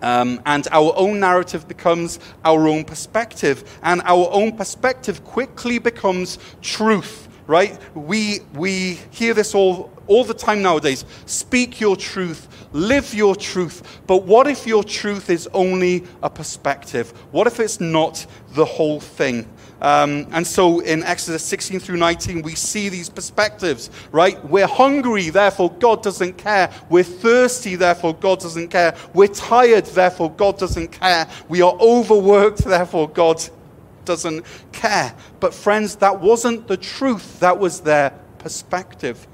Um, 0.02 0.40
and 0.44 0.68
our 0.72 0.92
own 0.96 1.20
narrative 1.20 1.66
becomes 1.66 2.18
our 2.44 2.68
own 2.68 2.85
perspective. 2.85 3.79
And 3.83 4.02
our 4.05 4.29
own 4.31 4.57
perspective 4.57 5.24
quickly 5.24 5.79
becomes 5.79 6.38
truth, 6.61 7.29
right? 7.46 7.79
We, 7.94 8.40
we 8.55 8.98
hear 9.11 9.35
this 9.35 9.55
all, 9.55 9.90
all 10.07 10.24
the 10.24 10.35
time 10.35 10.62
nowadays. 10.62 11.05
Speak 11.24 11.81
your 11.81 11.96
truth, 11.96 12.68
live 12.72 13.14
your 13.14 13.35
truth. 13.35 14.00
But 14.07 14.24
what 14.24 14.46
if 14.46 14.66
your 14.66 14.85
truth 14.85 15.31
is 15.31 15.48
only 15.52 16.05
a 16.22 16.31
perspective? 16.31 17.11
What 17.33 17.46
if 17.46 17.59
it's 17.59 17.81
not 17.81 18.26
the 18.52 18.64
whole 18.64 19.00
thing? 19.00 19.48
Um, 19.81 20.27
and 20.33 20.47
so 20.47 20.81
in 20.81 21.03
Exodus 21.03 21.43
16 21.45 21.81
through 21.81 21.99
19, 21.99 22.43
we 22.43 22.55
see 22.55 22.89
these 22.89 23.09
perspectives, 23.09 23.91
right? 24.11 24.43
We're 24.45 24.67
hungry, 24.67 25.31
therefore 25.31 25.73
God 25.73 26.03
doesn't 26.03 26.39
care. 26.39 26.71
We're 26.89 27.05
thirsty, 27.05 27.77
therefore 27.77 28.15
God 28.15 28.41
doesn't 28.41 28.69
care. 28.69 28.97
We're 29.12 29.29
tired, 29.29 29.87
therefore 29.87 30.31
God 30.31 30.59
doesn't 30.59 30.89
care. 30.89 31.29
We 31.49 31.62
are 31.62 31.75
overworked, 31.81 32.65
therefore 32.65 33.09
God 33.09 33.43
doesn't 34.05 34.47
care. 34.73 35.15
But 35.41 35.53
friends, 35.53 35.97
that 35.97 36.21
wasn't 36.21 36.69
the 36.69 36.77
truth, 36.77 37.41
that 37.41 37.59
was 37.59 37.81
their 37.81 38.11
perspective. 38.39 39.27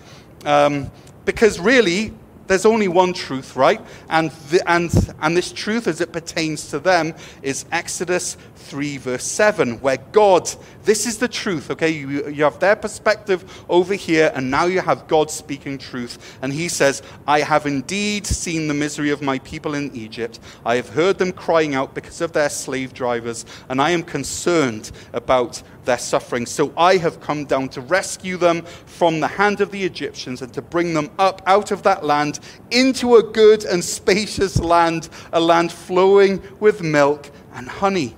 Um, 0.45 0.91
because 1.25 1.61
really, 1.61 2.13
there's 2.49 2.67
only 2.67 2.89
one 2.89 3.13
truth, 3.13 3.57
right? 3.57 3.81
And, 4.11 4.31
the, 4.51 4.69
and, 4.71 5.15
and 5.21 5.37
this 5.37 5.53
truth, 5.53 5.87
as 5.87 6.01
it 6.01 6.13
pertains 6.13 6.69
to 6.71 6.81
them, 6.81 7.15
is 7.43 7.65
Exodus 7.71 8.37
3, 8.63 8.97
verse 8.99 9.25
7, 9.25 9.81
where 9.81 9.99
God, 10.13 10.51
this 10.85 11.07
is 11.07 11.19
the 11.19 11.29
truth, 11.29 11.71
okay? 11.71 11.91
You, 11.91 12.29
you 12.29 12.45
have 12.45 12.61
their 12.61 12.77
perspective 12.77 13.65
over 13.69 13.95
here, 13.95 14.33
and 14.35 14.51
now 14.51 14.67
you 14.67 14.81
have 14.81 15.07
God 15.09 15.31
speaking 15.31 15.79
truth. 15.79 16.39
And 16.43 16.53
he 16.53 16.69
says, 16.69 17.03
I 17.27 17.41
have 17.41 17.67
indeed 17.67 18.27
seen 18.27 18.69
the 18.69 18.75
misery 18.75 19.11
of 19.11 19.23
my 19.23 19.39
people 19.41 19.75
in 19.75 19.95
Egypt. 19.95 20.41
I 20.65 20.77
have 20.77 20.89
heard 20.89 21.19
them 21.19 21.33
crying 21.33 21.75
out 21.75 21.95
because 21.95 22.21
of 22.21 22.33
their 22.33 22.49
slave 22.49 22.95
drivers, 22.95 23.45
and 23.69 23.81
I 23.81 23.91
am 23.91 24.03
concerned 24.03 24.91
about 25.13 25.63
their 25.85 25.99
suffering. 25.99 26.47
So 26.47 26.73
I 26.77 26.97
have 26.97 27.21
come 27.21 27.45
down 27.45 27.69
to 27.71 27.81
rescue 27.81 28.37
them 28.37 28.63
from 28.63 29.21
the 29.21 29.29
hand 29.29 29.61
of 29.61 29.71
the 29.71 29.85
Egyptians 29.85 30.43
and 30.43 30.53
to 30.55 30.63
bring 30.63 30.95
them 30.95 31.11
up 31.19 31.43
out 31.47 31.71
of 31.71 31.83
that 31.83 32.05
land 32.05 32.41
into 32.71 33.17
a 33.17 33.23
good 33.23 33.65
and 33.65 33.83
spacious 33.83 34.59
land, 34.59 35.09
a 35.33 35.41
land 35.41 35.73
flowing 35.73 36.43
with 36.61 36.83
milk 36.83 37.31
and 37.55 37.69
honey. 37.69 38.15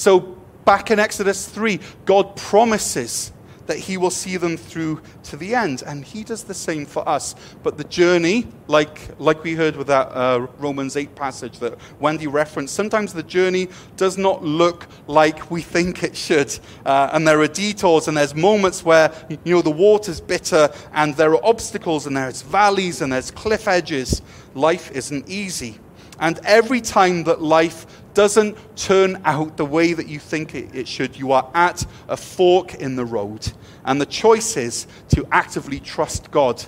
So 0.00 0.20
back 0.64 0.90
in 0.90 0.98
Exodus 0.98 1.46
3, 1.46 1.78
God 2.06 2.34
promises 2.34 3.32
that 3.66 3.76
he 3.76 3.98
will 3.98 4.10
see 4.10 4.38
them 4.38 4.56
through 4.56 5.02
to 5.24 5.36
the 5.36 5.54
end. 5.54 5.82
And 5.86 6.02
he 6.02 6.24
does 6.24 6.42
the 6.42 6.54
same 6.54 6.86
for 6.86 7.06
us. 7.06 7.34
But 7.62 7.76
the 7.76 7.84
journey, 7.84 8.46
like, 8.66 9.10
like 9.20 9.44
we 9.44 9.52
heard 9.52 9.76
with 9.76 9.88
that 9.88 10.06
uh, 10.06 10.46
Romans 10.56 10.96
8 10.96 11.14
passage 11.14 11.58
that 11.58 11.78
Wendy 12.00 12.26
referenced, 12.26 12.74
sometimes 12.74 13.12
the 13.12 13.22
journey 13.22 13.68
does 13.98 14.16
not 14.16 14.42
look 14.42 14.86
like 15.06 15.50
we 15.50 15.60
think 15.60 16.02
it 16.02 16.16
should. 16.16 16.58
Uh, 16.86 17.10
and 17.12 17.28
there 17.28 17.38
are 17.42 17.46
detours 17.46 18.08
and 18.08 18.16
there's 18.16 18.34
moments 18.34 18.82
where, 18.82 19.12
you 19.28 19.54
know, 19.54 19.60
the 19.60 19.70
water's 19.70 20.18
bitter 20.18 20.72
and 20.94 21.14
there 21.14 21.32
are 21.32 21.44
obstacles 21.44 22.06
and 22.06 22.16
there's 22.16 22.40
valleys 22.40 23.02
and 23.02 23.12
there's 23.12 23.30
cliff 23.30 23.68
edges. 23.68 24.22
Life 24.54 24.90
isn't 24.92 25.28
easy. 25.28 25.78
And 26.20 26.38
every 26.44 26.82
time 26.82 27.24
that 27.24 27.40
life 27.40 27.86
doesn't 28.14 28.56
turn 28.76 29.20
out 29.24 29.56
the 29.56 29.64
way 29.64 29.92
that 29.92 30.08
you 30.08 30.18
think 30.18 30.54
it, 30.54 30.88
should, 30.88 31.16
you 31.16 31.32
are 31.32 31.50
at 31.54 31.86
a 32.08 32.16
fork 32.16 32.74
in 32.74 32.96
the 32.96 33.04
road. 33.04 33.52
And 33.84 34.00
the 34.00 34.06
choice 34.06 34.56
is 34.56 34.86
to 35.10 35.26
actively 35.30 35.80
trust 35.80 36.30
God 36.30 36.64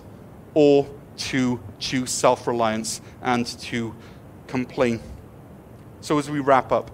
or 0.55 0.89
to 1.17 1.61
choose 1.79 2.11
self 2.11 2.47
reliance 2.47 3.01
and 3.23 3.47
to 3.47 3.95
complain. 4.47 5.01
So, 6.01 6.19
as 6.19 6.31
we 6.31 6.41
wrap 6.41 6.73
up, 6.73 6.91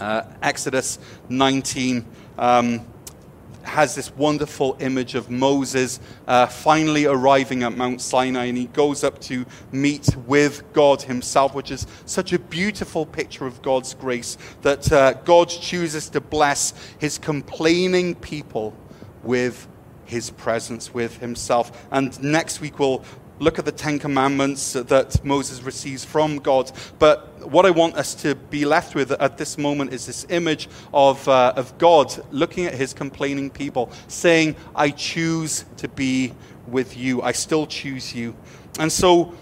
uh, 0.00 0.22
Exodus 0.42 0.98
19 1.28 2.04
um, 2.38 2.86
has 3.66 3.94
this 3.94 4.14
wonderful 4.16 4.76
image 4.80 5.14
of 5.14 5.30
Moses 5.30 6.00
uh, 6.26 6.46
finally 6.46 7.06
arriving 7.06 7.62
at 7.62 7.76
Mount 7.76 8.00
Sinai, 8.00 8.44
and 8.46 8.56
he 8.56 8.66
goes 8.66 9.04
up 9.04 9.20
to 9.22 9.44
meet 9.72 10.16
with 10.26 10.62
God 10.72 11.02
himself, 11.02 11.54
which 11.54 11.70
is 11.70 11.86
such 12.04 12.32
a 12.32 12.38
beautiful 12.38 13.06
picture 13.06 13.46
of 13.46 13.62
God's 13.62 13.94
grace 13.94 14.38
that 14.62 14.90
uh, 14.92 15.14
God 15.24 15.48
chooses 15.48 16.08
to 16.10 16.20
bless 16.20 16.72
his 16.98 17.18
complaining 17.18 18.14
people 18.14 18.76
with 19.22 19.68
his 20.06 20.30
presence 20.30 20.94
with 20.94 21.18
himself. 21.18 21.86
And 21.90 22.22
next 22.22 22.60
week 22.60 22.78
we'll 22.78 23.04
look 23.38 23.58
at 23.58 23.64
the 23.64 23.72
Ten 23.72 23.98
Commandments 23.98 24.72
that 24.72 25.24
Moses 25.24 25.62
receives 25.62 26.04
from 26.04 26.38
God. 26.38 26.70
But 26.98 27.46
what 27.48 27.66
I 27.66 27.70
want 27.70 27.96
us 27.96 28.14
to 28.16 28.34
be 28.34 28.64
left 28.64 28.94
with 28.94 29.12
at 29.12 29.38
this 29.38 29.58
moment 29.58 29.92
is 29.92 30.06
this 30.06 30.26
image 30.30 30.68
of, 30.92 31.26
uh, 31.28 31.52
of 31.56 31.76
God 31.78 32.14
looking 32.30 32.66
at 32.66 32.74
his 32.74 32.94
complaining 32.94 33.50
people, 33.50 33.90
saying, 34.08 34.56
I 34.74 34.90
choose 34.90 35.64
to 35.78 35.88
be 35.88 36.32
with 36.66 36.96
you. 36.96 37.22
I 37.22 37.32
still 37.32 37.66
choose 37.66 38.14
you. 38.14 38.34
And 38.78 38.90
so, 38.90 39.34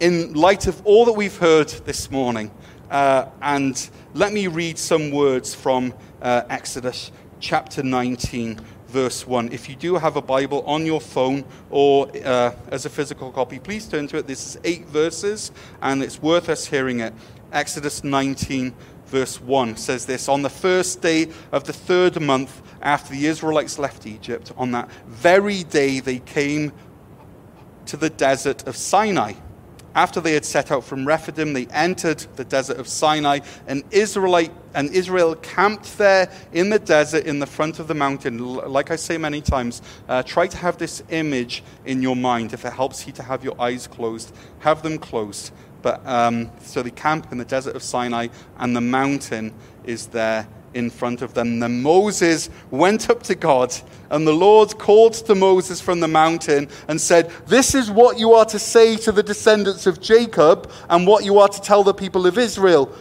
in 0.00 0.34
light 0.34 0.66
of 0.66 0.84
all 0.84 1.04
that 1.04 1.12
we've 1.12 1.36
heard 1.36 1.68
this 1.68 2.10
morning, 2.10 2.50
uh, 2.90 3.26
and 3.40 3.88
let 4.14 4.32
me 4.32 4.48
read 4.48 4.76
some 4.76 5.10
words 5.10 5.54
from 5.54 5.94
uh, 6.20 6.42
Exodus 6.50 7.10
chapter 7.40 7.82
19 7.82 8.60
verse 8.92 9.26
1. 9.26 9.50
If 9.52 9.70
you 9.70 9.74
do 9.74 9.96
have 9.96 10.16
a 10.16 10.22
Bible 10.22 10.62
on 10.66 10.84
your 10.84 11.00
phone 11.00 11.44
or 11.70 12.10
uh, 12.24 12.52
as 12.68 12.84
a 12.84 12.90
physical 12.90 13.32
copy, 13.32 13.58
please 13.58 13.88
turn 13.88 14.06
to 14.08 14.18
it. 14.18 14.26
This 14.26 14.46
is 14.46 14.60
eight 14.64 14.84
verses, 14.86 15.50
and 15.80 16.02
it's 16.02 16.20
worth 16.20 16.50
us 16.50 16.66
hearing 16.66 17.00
it. 17.00 17.14
Exodus 17.52 18.04
19, 18.04 18.74
verse 19.06 19.40
1 19.40 19.76
says 19.78 20.04
this 20.04 20.28
On 20.28 20.42
the 20.42 20.50
first 20.50 21.00
day 21.00 21.28
of 21.52 21.64
the 21.64 21.72
third 21.72 22.20
month 22.20 22.60
after 22.82 23.14
the 23.14 23.26
Israelites 23.26 23.78
left 23.78 24.06
Egypt, 24.06 24.52
on 24.58 24.72
that 24.72 24.90
very 25.06 25.62
day 25.64 26.00
they 26.00 26.18
came 26.18 26.70
to 27.86 27.96
the 27.96 28.10
desert 28.10 28.68
of 28.68 28.76
Sinai. 28.76 29.32
After 29.94 30.20
they 30.20 30.34
had 30.34 30.44
set 30.44 30.70
out 30.70 30.84
from 30.84 31.06
Rephidim, 31.06 31.54
they 31.54 31.66
entered 31.66 32.26
the 32.36 32.44
desert 32.44 32.78
of 32.78 32.88
Sinai, 32.88 33.40
and 33.66 33.84
Israelite 33.90 34.52
and 34.74 34.90
Israel 34.90 35.34
camped 35.36 35.98
there 35.98 36.30
in 36.52 36.70
the 36.70 36.78
desert 36.78 37.26
in 37.26 37.38
the 37.38 37.46
front 37.46 37.78
of 37.78 37.88
the 37.88 37.94
mountain. 37.94 38.38
Like 38.38 38.90
I 38.90 38.96
say 38.96 39.18
many 39.18 39.40
times, 39.40 39.82
uh, 40.08 40.22
try 40.22 40.46
to 40.46 40.56
have 40.56 40.78
this 40.78 41.02
image 41.10 41.62
in 41.84 42.02
your 42.02 42.16
mind. 42.16 42.52
If 42.52 42.64
it 42.64 42.72
helps 42.72 43.06
you 43.06 43.12
to 43.14 43.22
have 43.22 43.44
your 43.44 43.60
eyes 43.60 43.86
closed, 43.86 44.34
have 44.60 44.82
them 44.82 44.98
closed. 44.98 45.52
But 45.82 46.06
um, 46.06 46.50
so 46.60 46.82
they 46.82 46.90
camp 46.90 47.32
in 47.32 47.38
the 47.38 47.44
desert 47.44 47.74
of 47.74 47.82
Sinai, 47.82 48.28
and 48.58 48.74
the 48.74 48.80
mountain 48.80 49.52
is 49.84 50.06
there 50.06 50.46
in 50.74 50.90
front 50.90 51.22
of 51.22 51.34
them. 51.34 51.60
Then 51.60 51.82
Moses 51.82 52.48
went 52.70 53.10
up 53.10 53.22
to 53.24 53.34
God, 53.34 53.74
and 54.10 54.26
the 54.26 54.32
Lord 54.32 54.78
called 54.78 55.14
to 55.14 55.34
Moses 55.34 55.80
from 55.80 56.00
the 56.00 56.08
mountain 56.08 56.68
and 56.88 57.00
said, 57.00 57.30
This 57.46 57.74
is 57.74 57.90
what 57.90 58.18
you 58.18 58.32
are 58.32 58.44
to 58.46 58.58
say 58.58 58.96
to 58.98 59.12
the 59.12 59.22
descendants 59.22 59.86
of 59.86 60.00
Jacob, 60.00 60.70
and 60.88 61.06
what 61.06 61.24
you 61.24 61.38
are 61.38 61.48
to 61.48 61.60
tell 61.60 61.82
the 61.82 61.94
people 61.94 62.26
of 62.26 62.38
Israel. 62.38 62.94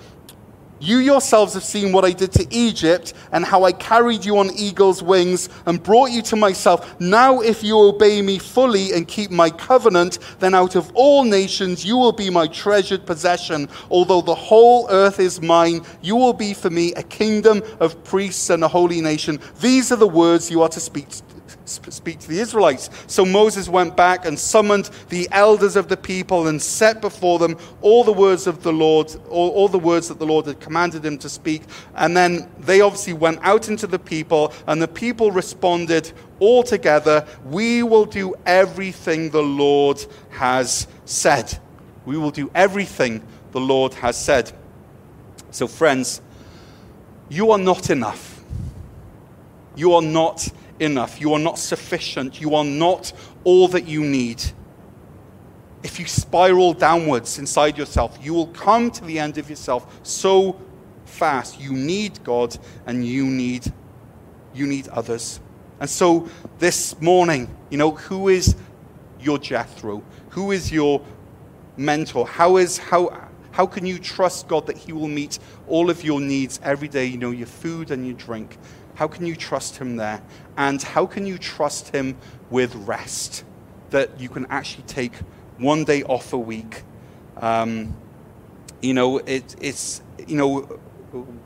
You 0.82 0.98
yourselves 0.98 1.54
have 1.54 1.64
seen 1.64 1.92
what 1.92 2.04
I 2.06 2.12
did 2.12 2.32
to 2.32 2.48
Egypt 2.50 3.14
and 3.32 3.46
how 3.46 3.66
I 3.66 3.72
carried 3.72 4.26
you 4.26 4.40
on 4.40 4.50
eagle's 4.58 5.04
wings 5.04 5.48
and 5.68 5.82
brought 5.82 6.10
you 6.10 6.24
to 6.24 6.36
myself. 6.36 7.00
Now, 7.00 7.40
if 7.42 7.64
you 7.64 7.78
obey 7.78 8.24
me 8.24 8.40
fully 8.40 8.92
and 8.94 9.08
keep 9.08 9.30
my 9.30 9.52
covenant, 9.52 10.18
then 10.40 10.56
out 10.56 10.76
of 10.76 10.92
all 10.96 11.24
nations 11.24 11.86
you 11.86 11.98
will 11.98 12.12
be 12.12 12.32
my 12.32 12.48
treasured 12.48 13.06
possession. 13.06 13.70
Although 13.92 14.22
the 14.22 14.34
whole 14.34 14.88
earth 14.90 15.20
is 15.20 15.40
mine, 15.40 15.86
you 16.02 16.16
will 16.16 16.34
be 16.34 16.52
for 16.52 16.72
me 16.72 16.96
a 16.96 17.04
kingdom 17.04 17.62
of 17.80 18.04
priests 18.04 18.50
and 18.50 18.64
a 18.64 18.68
holy 18.68 19.02
nation. 19.02 19.40
These 19.60 19.92
are 19.92 19.98
the 19.98 20.08
words 20.08 20.50
you 20.50 20.64
are 20.64 20.70
to 20.70 20.80
speak 20.80 21.10
speak 21.72 22.20
to 22.20 22.28
the 22.28 22.40
Israelites. 22.40 22.90
So 23.08 23.26
Moses 23.26 23.70
went 23.70 23.96
back 23.96 24.26
and 24.26 24.38
summoned 24.38 24.90
the 25.10 25.28
elders 25.32 25.76
of 25.76 25.88
the 25.88 25.98
people 25.98 26.48
and 26.48 26.62
set 26.62 27.02
before 27.02 27.40
them 27.40 27.58
all 27.82 28.04
the 28.04 28.14
words 28.14 28.48
of 28.48 28.64
the 28.64 28.74
Lord, 28.74 29.14
all, 29.30 29.50
all, 29.52 29.68
the 29.68 29.80
words 29.80 30.08
that 30.08 30.20
the 30.20 30.26
Lord 30.26 30.46
had 30.46 30.60
commanded 30.60 31.06
him 31.06 31.18
to 31.20 31.30
speak. 31.30 31.64
And 31.96 32.16
then 32.16 32.50
they 32.60 32.82
obviously 32.82 33.14
went 33.14 33.40
out 33.42 33.70
into 33.70 33.88
the 33.88 34.00
people, 34.00 34.54
and 34.68 34.82
the 34.82 34.88
people 34.88 35.32
responded 35.32 36.12
all 36.40 36.64
together 36.64 37.26
We 37.46 37.84
will 37.84 38.06
do 38.06 38.36
everything 38.46 39.30
the 39.30 39.44
Lord 39.44 40.04
has 40.32 40.88
said. 41.06 41.58
We 42.06 42.18
will 42.18 42.32
do 42.32 42.50
everything 42.56 43.22
the 43.52 43.60
Lord 43.60 43.94
has 43.96 44.18
said. 44.18 44.52
So, 45.52 45.68
friends, 45.68 46.22
you 47.30 47.52
are 47.52 47.58
not 47.58 47.90
enough. 47.90 48.44
You 49.76 49.94
are 49.94 50.02
not 50.02 50.48
enough. 50.82 51.22
You 51.22 51.34
are 51.34 51.40
not 51.40 51.58
sufficient. 51.58 52.42
You 52.42 52.56
are 52.56 52.66
not 52.66 53.14
all 53.44 53.68
that 53.70 53.88
you 53.88 54.04
need. 54.04 54.44
If 55.84 56.00
you 56.00 56.06
spiral 56.06 56.74
downwards 56.74 57.40
inside 57.40 57.78
yourself, 57.78 58.20
you 58.22 58.34
will 58.34 58.48
come 58.48 58.92
to 58.92 59.04
the 59.06 59.20
end 59.20 59.38
of 59.38 59.50
yourself 59.50 60.00
so 60.04 60.60
fast. 61.06 61.60
You 61.60 61.74
need 61.74 62.24
God 62.24 62.58
and 62.86 63.06
you 63.06 63.26
need 63.26 63.72
you 64.54 64.68
need 64.68 64.88
others. 64.90 65.40
And 65.80 65.90
so 65.90 66.28
this 66.60 67.00
morning, 67.02 67.50
you 67.70 67.78
know, 67.78 67.92
who 67.92 68.28
is 68.28 68.56
your 69.20 69.38
Jethro? 69.38 70.04
Who 70.30 70.52
is 70.52 70.72
your 70.72 71.02
mentor? 71.78 72.28
How 72.28 72.58
is 72.58 72.78
how 72.78 73.30
how 73.52 73.66
can 73.66 73.86
you 73.86 74.00
trust 74.00 74.48
God 74.48 74.66
that 74.68 74.78
He 74.78 74.94
will 74.94 75.08
meet 75.08 75.40
all 75.68 75.90
of 75.90 76.04
your 76.04 76.22
needs 76.22 76.60
every 76.64 76.88
day? 76.88 77.06
You 77.06 77.18
know, 77.18 77.32
your 77.32 77.48
food 77.48 77.92
and 77.92 78.06
your 78.06 78.16
drink. 78.16 78.58
How 78.96 79.08
can 79.08 79.26
you 79.26 79.36
trust 79.36 79.78
Him 79.78 79.96
there? 79.96 80.22
And 80.58 80.82
how 80.82 81.06
can 81.06 81.26
you 81.26 81.38
trust 81.38 81.90
Him 81.90 82.18
with 82.50 82.76
rest? 82.76 83.44
That 83.90 84.20
you 84.20 84.30
can 84.30 84.46
actually 84.50 84.84
take 84.84 85.14
one 85.58 85.84
day 85.84 86.04
off 86.04 86.34
a 86.34 86.38
week. 86.38 86.84
Um, 87.38 87.96
you 88.82 88.94
know, 88.94 89.20
it, 89.20 89.56
it's, 89.62 90.02
you 90.28 90.36
know, 90.36 90.80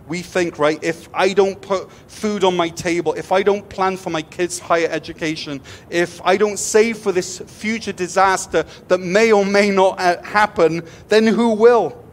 we 0.07 0.21
think, 0.21 0.59
right, 0.59 0.81
if 0.83 1.09
I 1.13 1.33
don't 1.33 1.59
put 1.59 1.91
food 2.07 2.43
on 2.43 2.55
my 2.55 2.69
table, 2.69 3.13
if 3.13 3.31
I 3.31 3.41
don't 3.41 3.67
plan 3.67 3.97
for 3.97 4.09
my 4.09 4.21
kids' 4.21 4.59
higher 4.59 4.87
education, 4.89 5.61
if 5.89 6.21
I 6.21 6.37
don't 6.37 6.57
save 6.57 6.97
for 6.99 7.11
this 7.11 7.39
future 7.39 7.91
disaster 7.91 8.65
that 8.87 8.99
may 8.99 9.31
or 9.31 9.45
may 9.45 9.71
not 9.71 9.99
uh, 9.99 10.21
happen, 10.21 10.83
then 11.07 11.25
who 11.25 11.53
will? 11.53 12.03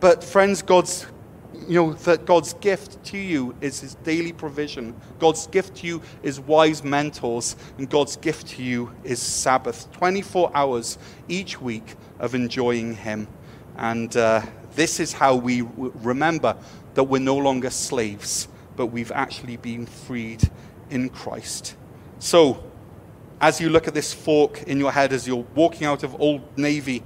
But, 0.00 0.24
friends, 0.24 0.62
God's 0.62 1.06
you 1.68 1.74
know, 1.74 1.92
that 1.94 2.24
God's 2.26 2.54
gift 2.54 3.02
to 3.06 3.18
you 3.18 3.54
is 3.60 3.80
his 3.80 3.94
daily 3.96 4.32
provision. 4.32 4.94
God's 5.18 5.46
gift 5.48 5.76
to 5.78 5.86
you 5.86 6.02
is 6.22 6.38
wise 6.38 6.84
mentors, 6.84 7.56
and 7.78 7.88
God's 7.88 8.16
gift 8.16 8.48
to 8.48 8.62
you 8.62 8.92
is 9.04 9.20
Sabbath. 9.20 9.90
24 9.92 10.52
hours 10.54 10.98
each 11.28 11.60
week 11.60 11.94
of 12.18 12.34
enjoying 12.34 12.94
him. 12.94 13.26
And 13.76 14.16
uh, 14.16 14.42
this 14.74 15.00
is 15.00 15.12
how 15.12 15.36
we 15.36 15.62
remember 15.76 16.56
that 16.94 17.04
we're 17.04 17.18
no 17.18 17.36
longer 17.36 17.70
slaves, 17.70 18.48
but 18.76 18.86
we've 18.86 19.12
actually 19.12 19.56
been 19.56 19.86
freed 19.86 20.48
in 20.90 21.08
Christ. 21.08 21.76
So, 22.18 22.62
as 23.40 23.60
you 23.60 23.68
look 23.68 23.86
at 23.86 23.92
this 23.92 24.14
fork 24.14 24.62
in 24.62 24.78
your 24.78 24.92
head 24.92 25.12
as 25.12 25.26
you're 25.26 25.46
walking 25.54 25.86
out 25.86 26.02
of 26.02 26.18
Old 26.20 26.56
Navy, 26.56 27.02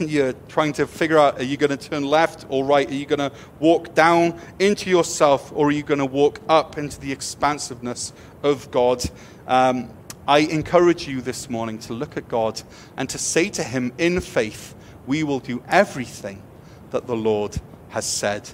and 0.00 0.10
you're 0.10 0.32
trying 0.48 0.72
to 0.74 0.86
figure 0.86 1.18
out 1.18 1.38
are 1.38 1.44
you 1.44 1.56
going 1.56 1.76
to 1.76 1.76
turn 1.76 2.04
left 2.04 2.46
or 2.48 2.64
right? 2.64 2.88
Are 2.88 2.94
you 2.94 3.06
going 3.06 3.18
to 3.18 3.32
walk 3.60 3.94
down 3.94 4.40
into 4.58 4.90
yourself 4.90 5.52
or 5.54 5.68
are 5.68 5.72
you 5.72 5.82
going 5.82 5.98
to 5.98 6.06
walk 6.06 6.40
up 6.48 6.78
into 6.78 7.00
the 7.00 7.12
expansiveness 7.12 8.12
of 8.42 8.70
God? 8.70 9.02
Um, 9.46 9.90
I 10.26 10.38
encourage 10.38 11.08
you 11.08 11.20
this 11.20 11.50
morning 11.50 11.78
to 11.80 11.92
look 11.92 12.16
at 12.16 12.28
God 12.28 12.62
and 12.96 13.08
to 13.10 13.18
say 13.18 13.48
to 13.50 13.62
Him 13.62 13.92
in 13.98 14.20
faith, 14.20 14.74
We 15.06 15.24
will 15.24 15.40
do 15.40 15.62
everything 15.68 16.42
that 16.90 17.06
the 17.06 17.16
Lord 17.16 17.60
has 17.88 18.06
said 18.06 18.50